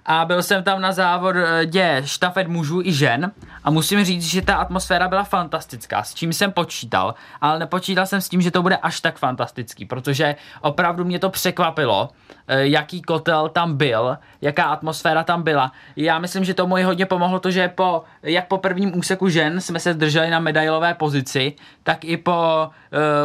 [0.07, 3.33] a byl jsem tam na závodě štafet mužů i žen
[3.65, 8.21] a musím říct, že ta atmosféra byla fantastická, s čím jsem počítal, ale nepočítal jsem
[8.21, 12.11] s tím, že to bude až tak fantastický, protože opravdu mě to překvapilo,
[12.49, 15.73] jaký kotel tam byl, jaká atmosféra tam byla.
[15.97, 19.61] Já myslím, že tomu i hodně pomohlo to, že po, jak po prvním úseku žen
[19.61, 21.53] jsme se drželi na medailové pozici,
[21.83, 22.71] tak i po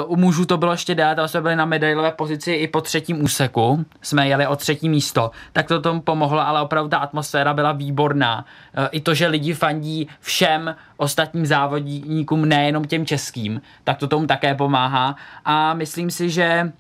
[0.05, 2.81] uh, u mužů to bylo ještě dát, ale jsme byli na medailové pozici i po
[2.81, 7.53] třetím úseku, jsme jeli o třetí místo, tak to tomu pomohlo, ale opravdu ta atmosféra
[7.53, 8.45] byla výborná.
[8.77, 14.27] Uh, I to, že lidi fandí všem ostatním závodníkům, nejenom těm českým, tak to tomu
[14.27, 16.71] také pomáhá a myslím si, že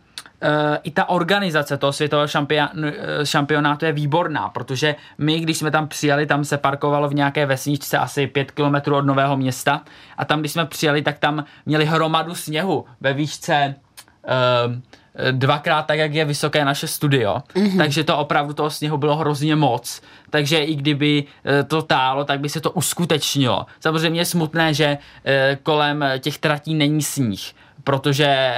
[0.83, 2.67] i ta organizace toho světového šampion,
[3.23, 7.97] šampionátu je výborná, protože my, když jsme tam přijeli, tam se parkovalo v nějaké vesničce
[7.97, 9.81] asi pět kilometrů od Nového města
[10.17, 13.75] a tam, když jsme přijeli, tak tam měli hromadu sněhu ve výšce
[14.67, 14.73] uh,
[15.31, 17.77] dvakrát tak, jak je vysoké naše studio, mm-hmm.
[17.77, 21.23] takže to opravdu toho sněhu bylo hrozně moc, takže i kdyby
[21.67, 23.65] to tálo, tak by se to uskutečnilo.
[23.79, 24.97] Samozřejmě je smutné, že
[25.63, 27.53] kolem těch tratí není sníh,
[27.87, 28.53] protože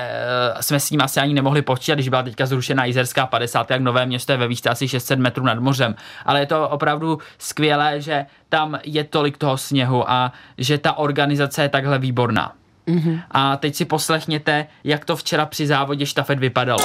[0.61, 4.05] jsme s ním asi ani nemohli počítat, když byla teďka zrušena Jizerská 50, jak nové
[4.05, 5.95] město je ve výšce asi 600 metrů nad mořem.
[6.25, 11.61] Ale je to opravdu skvělé, že tam je tolik toho sněhu a že ta organizace
[11.61, 12.51] je takhle výborná.
[12.87, 13.21] Mm-hmm.
[13.31, 16.83] A teď si poslechněte, jak to včera při závodě štafet vypadalo.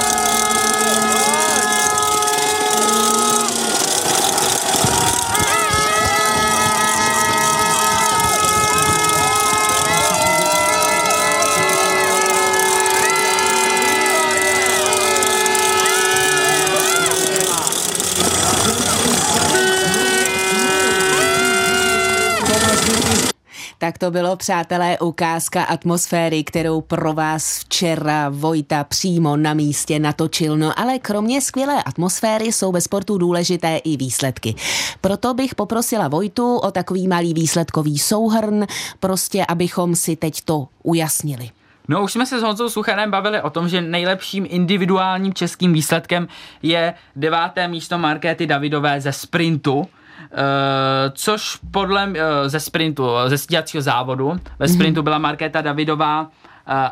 [23.95, 30.57] Tak to bylo, přátelé, ukázka atmosféry, kterou pro vás včera Vojta přímo na místě natočil.
[30.57, 34.55] No ale kromě skvělé atmosféry jsou ve sportu důležité i výsledky.
[35.01, 38.65] Proto bych poprosila Vojtu o takový malý výsledkový souhrn,
[38.99, 41.49] prostě abychom si teď to ujasnili.
[41.87, 46.27] No už jsme se s Honzou Suchanem bavili o tom, že nejlepším individuálním českým výsledkem
[46.61, 49.87] je deváté místo Markéty Davidové ze sprintu.
[50.35, 52.13] Uh, což podle uh,
[52.47, 56.27] ze sprintu, ze stíhacího závodu, ve sprintu byla Markéta Davidová uh,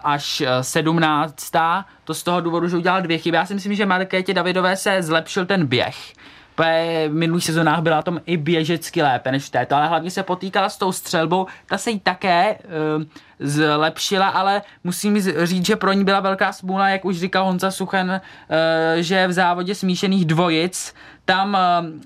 [0.04, 1.52] až 17.
[2.04, 3.38] To z toho důvodu, že udělal dvě chyby.
[3.38, 6.14] Já si myslím, že Markétě Davidové se zlepšil ten běh.
[6.58, 10.70] V minulých sezónách byla tom i běžecky lépe než v této, ale hlavně se potýkala
[10.70, 11.48] s tou střelbou.
[11.66, 12.58] Ta se jí také
[12.98, 13.04] uh,
[13.40, 18.10] zlepšila, ale musím říct, že pro ní byla velká smůla, jak už říkal Honza Suchen,
[18.10, 18.58] uh,
[18.96, 20.94] že v závodě smíšených dvojic
[21.26, 21.58] tam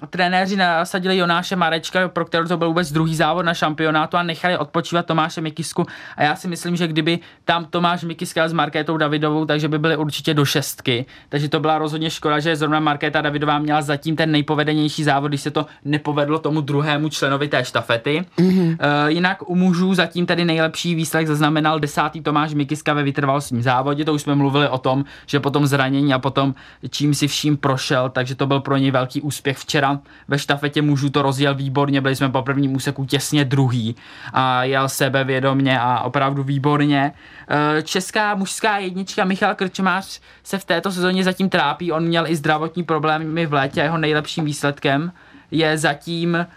[0.01, 4.23] uh, trenéři nasadili Jonáše Marečka, pro kterého to byl vůbec druhý závod na šampionátu a
[4.23, 5.85] nechali odpočívat Tomáše Mikisku
[6.17, 9.97] a já si myslím, že kdyby tam Tomáš Mikiska s Markétou Davidovou, takže by byly
[9.97, 14.31] určitě do šestky, takže to byla rozhodně škoda, že zrovna Markéta Davidová měla zatím ten
[14.31, 18.25] nejpovedenější závod, když se to nepovedlo tomu druhému členovi té štafety.
[18.37, 18.69] Mm-hmm.
[18.69, 18.77] Uh,
[19.07, 24.13] jinak u mužů zatím tedy nejlepší výsledek zaznamenal desátý Tomáš Mikiska ve vytrvalostním závodě, to
[24.13, 26.55] už jsme mluvili o tom, že potom zranění a potom
[26.89, 29.99] čím si vším prošel, takže to byl pro něj velký velký úspěch včera.
[30.27, 33.95] Ve štafetě mužů to rozjel výborně, byli jsme po prvním úseku těsně druhý
[34.33, 37.11] a jel sebevědomně a opravdu výborně.
[37.47, 42.35] Eh, česká mužská jednička Michal Krčmář se v této sezóně zatím trápí, on měl i
[42.35, 45.11] zdravotní problémy v létě, jeho nejlepším výsledkem
[45.51, 46.47] je zatím, eh,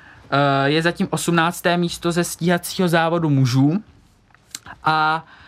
[0.65, 1.77] je zatím 18.
[1.77, 3.79] místo ze stíhacího závodu mužů
[4.85, 5.40] a Uh,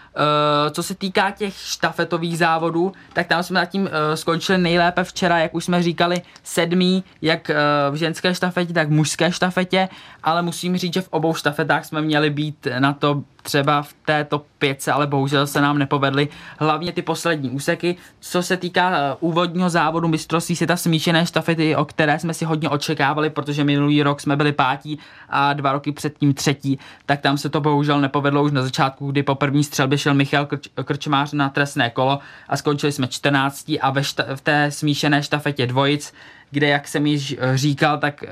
[0.70, 5.55] co se týká těch štafetových závodů, tak tam jsme zatím uh, skončili nejlépe včera, jak
[5.55, 9.88] už jsme říkali, sedmý, jak uh, v ženské štafetě, tak v mužské štafetě,
[10.24, 14.42] ale musím říct, že v obou štafetách jsme měli být na to třeba v této
[14.58, 17.96] pětce, ale bohužel se nám nepovedly hlavně ty poslední úseky.
[18.20, 22.68] Co se týká uh, úvodního závodu mistrovství světa smíšené štafety, o které jsme si hodně
[22.68, 27.48] očekávali, protože minulý rok jsme byli pátí a dva roky předtím třetí, tak tam se
[27.48, 31.48] to bohužel nepovedlo už na začátku, kdy po první střelbě šel Michal Krč- Krčmář na
[31.48, 33.78] trestné kolo a skončili jsme 14.
[33.80, 36.12] a ve šta- v té smíšené štafetě dvojic,
[36.50, 38.28] kde, jak jsem již eh, říkal, tak uh,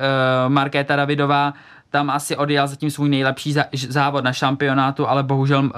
[0.53, 1.55] Markéta Davidová
[1.91, 5.71] tam asi odjel zatím svůj nejlepší závod na šampionátu, ale bohužel uh,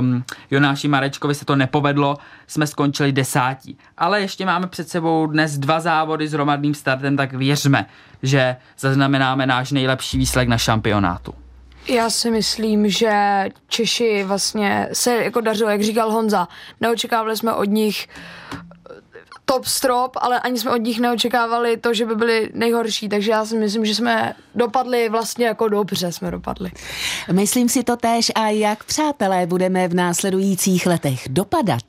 [0.00, 2.16] um, Jonáši Marečkovi se to nepovedlo,
[2.46, 3.78] jsme skončili desátí.
[3.98, 7.86] Ale ještě máme před sebou dnes dva závody s hromadným startem, tak věřme,
[8.22, 11.34] že zaznamenáme náš nejlepší výsledek na šampionátu.
[11.88, 16.48] Já si myslím, že Češi vlastně se jako dařilo, jak říkal Honza,
[16.80, 18.08] neočekávali jsme od nich
[19.44, 23.46] top strop, ale ani jsme od nich neočekávali to, že by byli nejhorší, takže já
[23.46, 26.70] si myslím, že jsme dopadli vlastně jako dobře jsme dopadli.
[27.32, 31.82] Myslím si to též a jak přátelé budeme v následujících letech dopadat.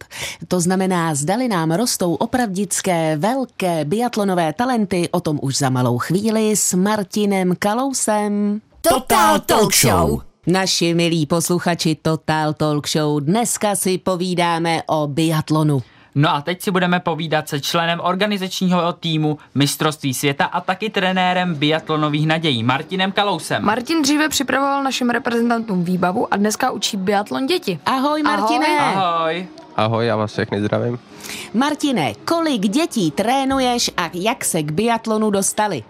[0.48, 6.56] To znamená, zdali nám rostou opravdické velké biatlonové talenty, o tom už za malou chvíli
[6.56, 8.62] s Martinem Kalousem.
[8.82, 10.22] Total Talk Show.
[10.48, 15.82] Naši milí posluchači Total Talk Show, dneska si povídáme o biatlonu.
[16.18, 21.56] No a teď si budeme povídat se členem organizačního týmu mistrovství světa a taky trenérem
[21.56, 23.64] biatlonových nadějí Martinem Kalousem.
[23.66, 27.80] Martin dříve připravoval našim reprezentantům výbavu a dneska učí biatlon děti.
[27.86, 28.80] Ahoj Martine.
[28.80, 29.48] Ahoj.
[29.76, 31.00] Ahoj, já vás všechny zdravím.
[31.54, 35.84] Martine, kolik dětí trénuješ a jak se k biatlonu dostali?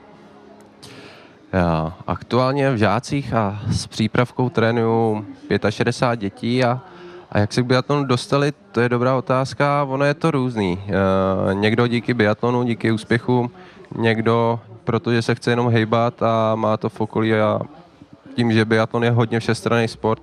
[1.53, 5.25] Já aktuálně v žácích a s přípravkou trénuju
[5.69, 6.81] 65 dětí a,
[7.35, 10.79] a jak se k biatlonu dostali, to je dobrá otázka, ono je to různý.
[10.87, 13.51] E, někdo díky biatlonu, díky úspěchu,
[13.97, 17.59] někdo protože se chce jenom hejbat a má to v okolí a
[18.35, 20.21] tím, že biatlon je hodně všestranný sport,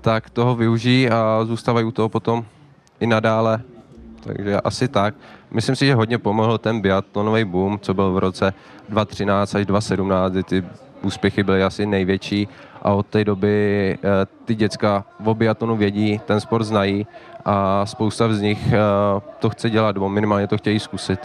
[0.00, 2.44] tak toho využijí a zůstávají u toho potom
[3.00, 3.60] i nadále.
[4.24, 5.14] Takže asi tak.
[5.50, 8.54] Myslím si, že hodně pomohl ten biatlonový boom, co byl v roce
[8.88, 10.64] 2013 až 2017, kdy ty
[11.02, 12.48] úspěchy byly asi největší
[12.82, 17.06] a od té doby eh, ty děcka o biatlonu vědí, ten sport znají
[17.44, 18.78] a spousta z nich eh,
[19.38, 21.20] to chce dělat, nebo minimálně to chtějí zkusit.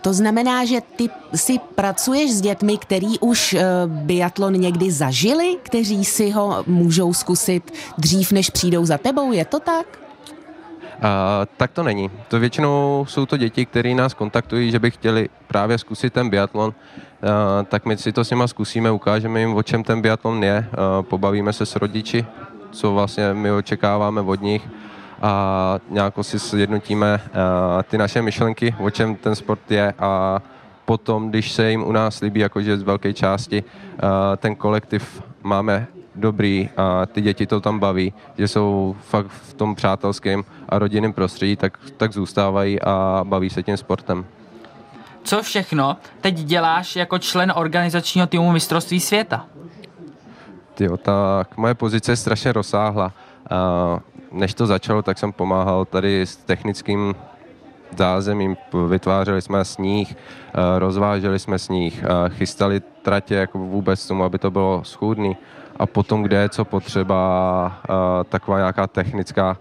[0.00, 6.04] To znamená, že ty si pracuješ s dětmi, který už uh, biatlon někdy zažili, kteří
[6.04, 10.01] si ho můžou zkusit dřív, než přijdou za tebou, je to tak?
[11.02, 12.10] A, tak to není.
[12.28, 16.74] To většinou jsou to děti, které nás kontaktují, že by chtěli právě zkusit ten biatlon,
[17.22, 20.58] a, tak my si to s nima zkusíme, ukážeme jim, o čem ten biatlon je,
[20.72, 22.26] a, pobavíme se s rodiči,
[22.70, 24.68] co vlastně my očekáváme od nich.
[25.24, 27.20] A nějak si sjednotíme
[27.88, 29.94] ty naše myšlenky, o čem ten sport je.
[29.98, 30.42] A
[30.84, 33.64] potom, když se jim u nás líbí, jakože z velké části
[34.36, 39.74] ten kolektiv máme dobrý a ty děti to tam baví, že jsou fakt v tom
[39.74, 44.24] přátelském a rodinném prostředí, tak, tak zůstávají a baví se tím sportem.
[45.24, 49.46] Co všechno teď děláš jako člen organizačního týmu mistrovství světa?
[50.74, 53.12] Tyjo, tak moje pozice je strašně rozsáhla.
[54.32, 57.14] Než to začalo, tak jsem pomáhal tady s technickým
[57.98, 58.56] zázemím,
[58.88, 60.16] vytvářeli jsme sníh,
[60.78, 65.36] rozváželi jsme sníh, chystali tratě jako vůbec tomu, aby to bylo schůdný
[65.82, 67.18] a potom, kde je co potřeba,
[68.28, 69.56] taková nějaká technická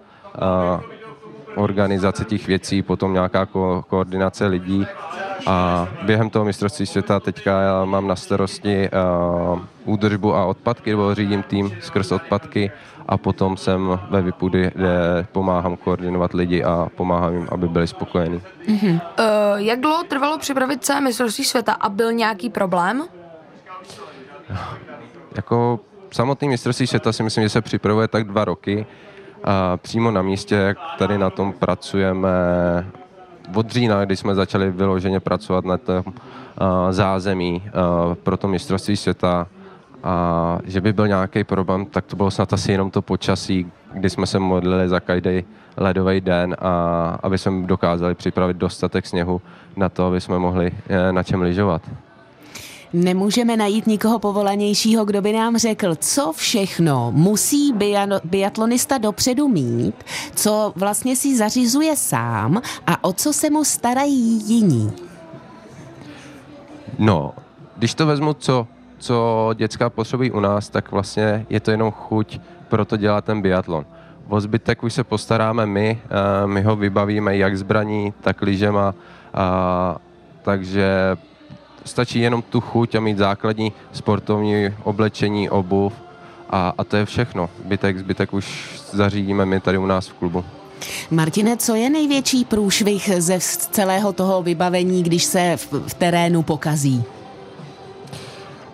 [1.56, 4.88] organizace těch věcí, potom nějaká ko- koordinace lidí
[5.48, 11.16] a během toho mistrovství světa teďka já mám na starosti uh, údržbu a odpadky, nebo
[11.16, 12.72] řídím tým skrz odpadky
[13.08, 18.42] a potom jsem ve Vypudy, kde pomáhám koordinovat lidi a pomáhám jim, aby byli spokojení.
[18.68, 19.02] Mm-hmm.
[19.20, 23.04] Uh, jak dlouho trvalo připravit celé mistrovství světa a byl nějaký problém?
[25.36, 25.80] Jako
[26.12, 28.86] samotný mistrovství světa si myslím, že se připravuje tak dva roky.
[29.44, 32.30] A přímo na místě, jak tady na tom pracujeme
[33.56, 36.04] od října, kdy jsme začali vyloženě pracovat na tom
[36.90, 37.64] zázemí
[38.24, 39.48] pro to mistrovství světa,
[40.04, 44.10] a že by byl nějaký problém, tak to bylo snad asi jenom to počasí, kdy
[44.10, 45.44] jsme se modlili za každý
[45.78, 46.72] ledový den a
[47.24, 49.42] aby jsme dokázali připravit dostatek sněhu
[49.76, 51.82] na to, aby jsme mohli eh, na čem lyžovat.
[52.94, 57.74] Nemůžeme najít nikoho povolanějšího, kdo by nám řekl, co všechno musí
[58.24, 59.96] biatlonista dopředu mít,
[60.36, 64.94] co vlastně si zařizuje sám a o co se mu starají jiní.
[67.00, 67.34] No,
[67.78, 68.68] když to vezmu, co,
[69.00, 72.40] co děcka potřebují u nás, tak vlastně je to jenom chuť
[72.70, 73.86] pro to dělat ten biatlon.
[74.30, 76.02] O zbytek už se postaráme my,
[76.46, 78.96] my ho vybavíme jak zbraní, tak lyžema,
[80.42, 81.18] takže
[81.86, 85.94] stačí jenom tu chuť a mít základní sportovní oblečení, obuv
[86.50, 87.50] a, a to je všechno.
[87.66, 90.46] Zbytek, zbytek už zařídíme my tady u nás v klubu.
[91.12, 93.40] Martine, co je největší průšvih ze
[93.72, 97.04] celého toho vybavení, když se v, v terénu pokazí?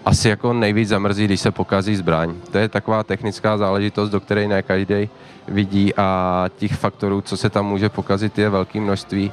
[0.06, 2.36] Asi jako nejvíc zamrzí, když se pokazí zbraň.
[2.52, 5.10] To je taková technická záležitost, do které ne každý
[5.48, 9.32] vidí a těch faktorů, co se tam může pokazit, je velké množství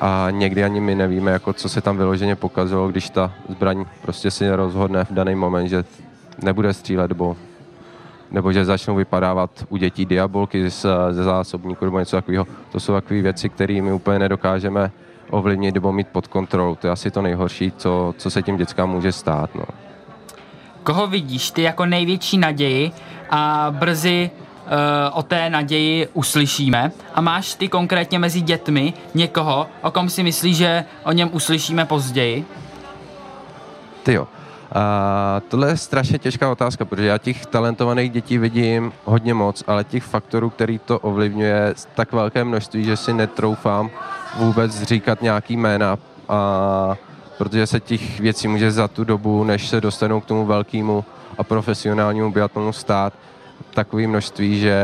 [0.00, 4.30] a někdy ani my nevíme, jako co se tam vyloženě pokazilo, když ta zbraň prostě
[4.30, 5.84] si rozhodne v daný moment, že
[6.42, 7.36] nebude střílet, nebo,
[8.30, 10.70] nebo že začnou vypadávat u dětí diabolky
[11.10, 12.46] ze zásobníku nebo něco takového.
[12.72, 14.90] To jsou takové věci, které my úplně nedokážeme
[15.30, 16.74] ovlivnit nebo mít pod kontrolou.
[16.74, 19.54] To je asi to nejhorší, co, co se tím dětskám může stát.
[19.54, 19.64] No.
[20.82, 22.90] Koho vidíš ty jako největší naději
[23.30, 24.30] a brzy
[25.12, 30.56] o té naději uslyšíme a máš ty konkrétně mezi dětmi někoho, o kom si myslíš,
[30.56, 32.46] že o něm uslyšíme později?
[34.02, 34.28] Ty jo.
[34.74, 39.84] A tohle je strašně těžká otázka, protože já těch talentovaných dětí vidím hodně moc, ale
[39.84, 43.90] těch faktorů, který to ovlivňuje, tak velké množství, že si netroufám
[44.36, 45.98] vůbec říkat nějaký jména,
[46.28, 46.96] a,
[47.38, 51.04] protože se těch věcí může za tu dobu, než se dostanou k tomu velkému
[51.38, 53.12] a profesionálnímu biatlonu stát,
[53.78, 54.76] takové množství, že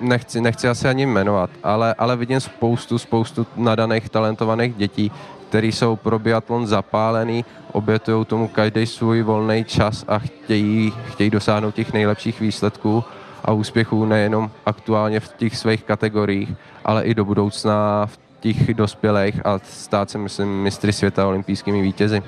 [0.00, 5.12] nechci, nechci asi ani jmenovat, ale, ale vidím spoustu, spoustu nadaných, talentovaných dětí,
[5.48, 11.74] který jsou pro biatlon zapálený, obětují tomu každý svůj volný čas a chtějí, chtějí dosáhnout
[11.74, 13.04] těch nejlepších výsledků
[13.44, 16.54] a úspěchů nejenom aktuálně v těch svých kategoriích,
[16.84, 22.22] ale i do budoucna v těch dospělých a stát se, myslím, mistry světa olympijskými vítězi.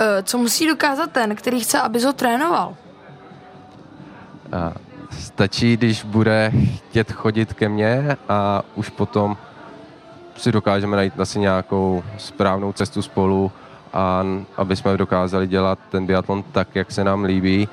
[0.00, 2.87] Eh, co musí dokázat ten, který chce, aby ho trénoval?
[5.10, 6.52] Stačí, když bude
[6.88, 9.36] chtět chodit ke mně a už potom
[10.36, 13.52] si dokážeme najít asi nějakou správnou cestu spolu
[13.92, 14.24] a
[14.56, 17.68] aby jsme dokázali dělat ten biatlon tak, jak se nám líbí,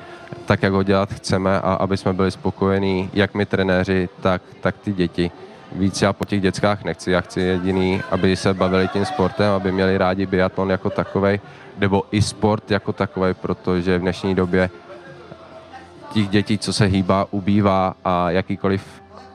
[0.46, 4.76] tak, jak ho dělat chceme a aby jsme byli spokojení, jak my trenéři, tak, tak
[4.78, 5.32] ty děti.
[5.72, 9.72] Víc já po těch dětskách nechci, já chci jediný, aby se bavili tím sportem, aby
[9.72, 11.40] měli rádi biatlon jako takovej,
[11.78, 14.70] nebo i sport jako takový, protože v dnešní době
[16.16, 18.84] těch dětí, co se hýbá, ubývá a jakýkoliv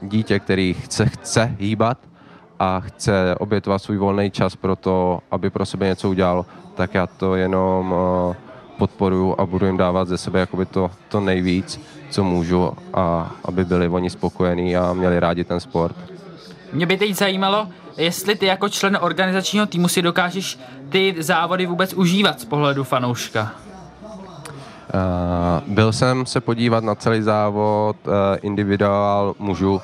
[0.02, 1.98] dítě, který chce, chce hýbat
[2.58, 7.06] a chce obětovat svůj volný čas pro to, aby pro sebe něco udělal, tak já
[7.06, 8.34] to jenom uh,
[8.78, 13.64] podporuju a budu jim dávat ze sebe jakoby to, to nejvíc, co můžu a aby
[13.64, 15.96] byli oni spokojení a měli rádi ten sport.
[16.72, 20.58] Mě by teď zajímalo, jestli ty jako člen organizačního týmu si dokážeš
[20.88, 23.52] ty závody vůbec užívat z pohledu fanouška.
[24.94, 28.12] Uh, byl jsem se podívat na celý závod uh,
[28.42, 29.80] individuál mužů.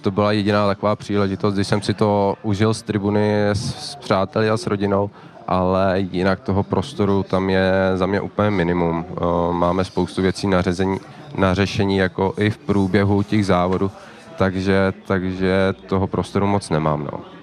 [0.00, 4.50] To byla jediná taková příležitost, kdy jsem si to užil z tribuny s, s přáteli
[4.50, 5.10] a s rodinou
[5.46, 9.04] ale jinak toho prostoru tam je za mě úplně minimum.
[9.50, 10.98] Máme spoustu věcí na, řezení,
[11.36, 13.90] na řešení jako i v průběhu těch závodů,
[14.36, 17.08] takže, takže toho prostoru moc nemám.
[17.12, 17.35] No.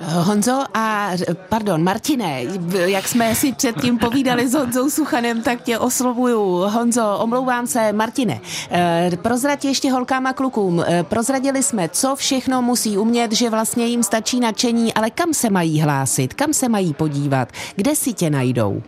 [0.00, 1.10] Honzo a,
[1.48, 2.42] pardon, Martine,
[2.74, 6.40] jak jsme si předtím povídali s Honzou Suchanem, tak tě oslovuju.
[6.50, 8.40] Honzo, omlouvám se, Martine,
[8.70, 10.84] eh, prozrať ještě holkám a klukům.
[10.86, 15.50] Eh, prozradili jsme, co všechno musí umět, že vlastně jim stačí nadšení, ale kam se
[15.50, 18.70] mají hlásit, kam se mají podívat, kde si tě najdou?
[18.72, 18.82] Uh...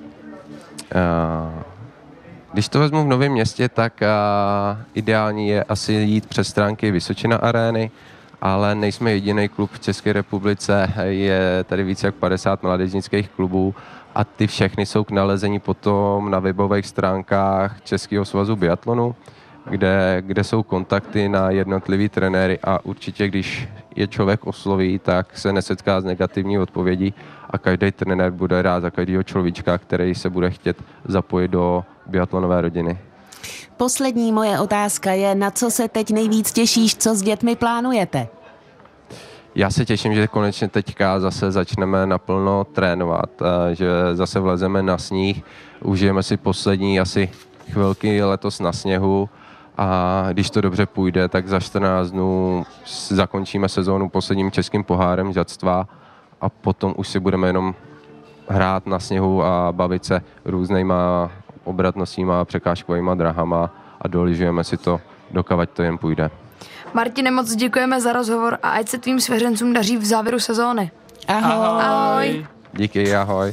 [2.52, 4.00] Když to vezmu v Novém městě, tak
[4.94, 7.90] ideální je asi jít přes stránky Vysočina arény,
[8.40, 13.74] ale nejsme jediný klub v České republice, je tady více jak 50 mládežnických klubů
[14.14, 19.14] a ty všechny jsou k nalezení potom na webových stránkách Českého svazu biatlonu,
[19.70, 25.52] kde, kde jsou kontakty na jednotlivý trenéry a určitě, když je člověk osloví, tak se
[25.52, 27.14] nesetká s negativní odpovědí
[27.50, 32.60] a každý trenér bude rád za každého človíčka, který se bude chtět zapojit do biatlonové
[32.60, 32.98] rodiny.
[33.76, 38.28] Poslední moje otázka je, na co se teď nejvíc těšíš, co s dětmi plánujete?
[39.54, 43.30] Já se těším, že konečně teďka zase začneme naplno trénovat,
[43.72, 45.42] že zase vlezeme na sníh,
[45.82, 47.30] užijeme si poslední asi
[47.70, 49.28] chvilky letos na sněhu
[49.76, 52.64] a když to dobře půjde, tak za 14 dnů
[53.08, 55.88] zakončíme sezónu posledním českým pohárem žadstva
[56.40, 57.74] a potom už si budeme jenom
[58.48, 61.30] hrát na sněhu a bavit se různýma
[61.64, 65.00] obratnostníma, překážkovými drahama a doližujeme si to,
[65.30, 66.30] dokavať to jen půjde.
[66.94, 70.90] Martine, moc děkujeme za rozhovor a ať se tvým svěřencům daří v závěru sezóny.
[71.28, 71.82] Ahoj.
[71.82, 72.46] Ahoj.
[72.72, 73.52] Díky, ahoj.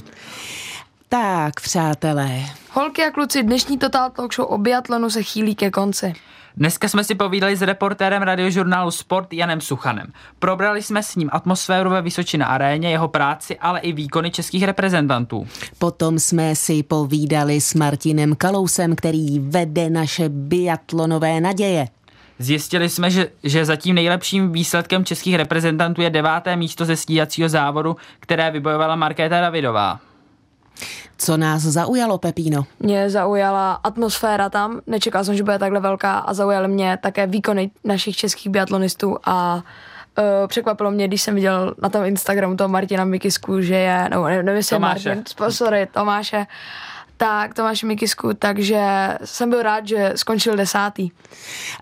[1.09, 2.39] Tak, přátelé.
[2.71, 6.13] Holky a kluci, dnešní Total Talk Show o biatlonu se chýlí ke konci.
[6.57, 10.07] Dneska jsme si povídali s reportérem radiožurnálu Sport Janem Suchanem.
[10.39, 15.47] Probrali jsme s ním atmosféru ve Vysočina aréně, jeho práci, ale i výkony českých reprezentantů.
[15.79, 21.87] Potom jsme si povídali s Martinem Kalousem, který vede naše biatlonové naděje.
[22.39, 27.95] Zjistili jsme, že, že zatím nejlepším výsledkem českých reprezentantů je deváté místo ze stíhacího závodu,
[28.19, 29.99] které vybojovala Markéta Davidová.
[31.17, 32.65] Co nás zaujalo, Pepíno?
[32.79, 37.71] Mě zaujala atmosféra tam, nečekal jsem, že bude takhle velká a zaujaly mě také výkony
[37.83, 43.05] našich českých biatlonistů a uh, překvapilo mě, když jsem viděl na tom Instagramu toho Martina
[43.05, 46.47] Mikisku, že je, no nevím, jestli je Martin, sorry, Tomáše,
[47.17, 51.09] tak Tomáš Mikisku, takže jsem byl rád, že skončil desátý.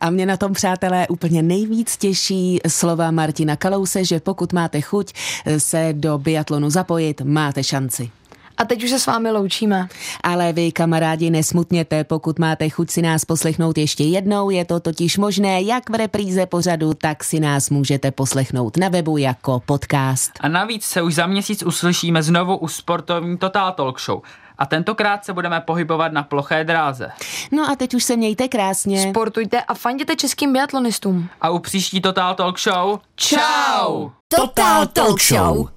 [0.01, 5.13] A mě na tom, přátelé, úplně nejvíc těší slova Martina Kalouse, že pokud máte chuť
[5.57, 8.11] se do biatlonu zapojit, máte šanci.
[8.57, 9.87] A teď už se s vámi loučíme.
[10.23, 15.17] Ale vy, kamarádi, nesmutněte, pokud máte chuť si nás poslechnout ještě jednou, je to totiž
[15.17, 20.31] možné jak v repríze pořadu, tak si nás můžete poslechnout na webu jako podcast.
[20.39, 24.21] A navíc se už za měsíc uslyšíme znovu u sportovní Total Talk Show.
[24.57, 27.09] A tentokrát se budeme pohybovat na ploché dráze.
[27.51, 29.09] No a teď už se mějte krásně.
[29.09, 31.29] Sportujte a fanděte českým biatlonistům.
[31.41, 32.99] A u příští Total Talk Show.
[33.15, 34.09] Čau!
[34.27, 35.74] Total Talk Show.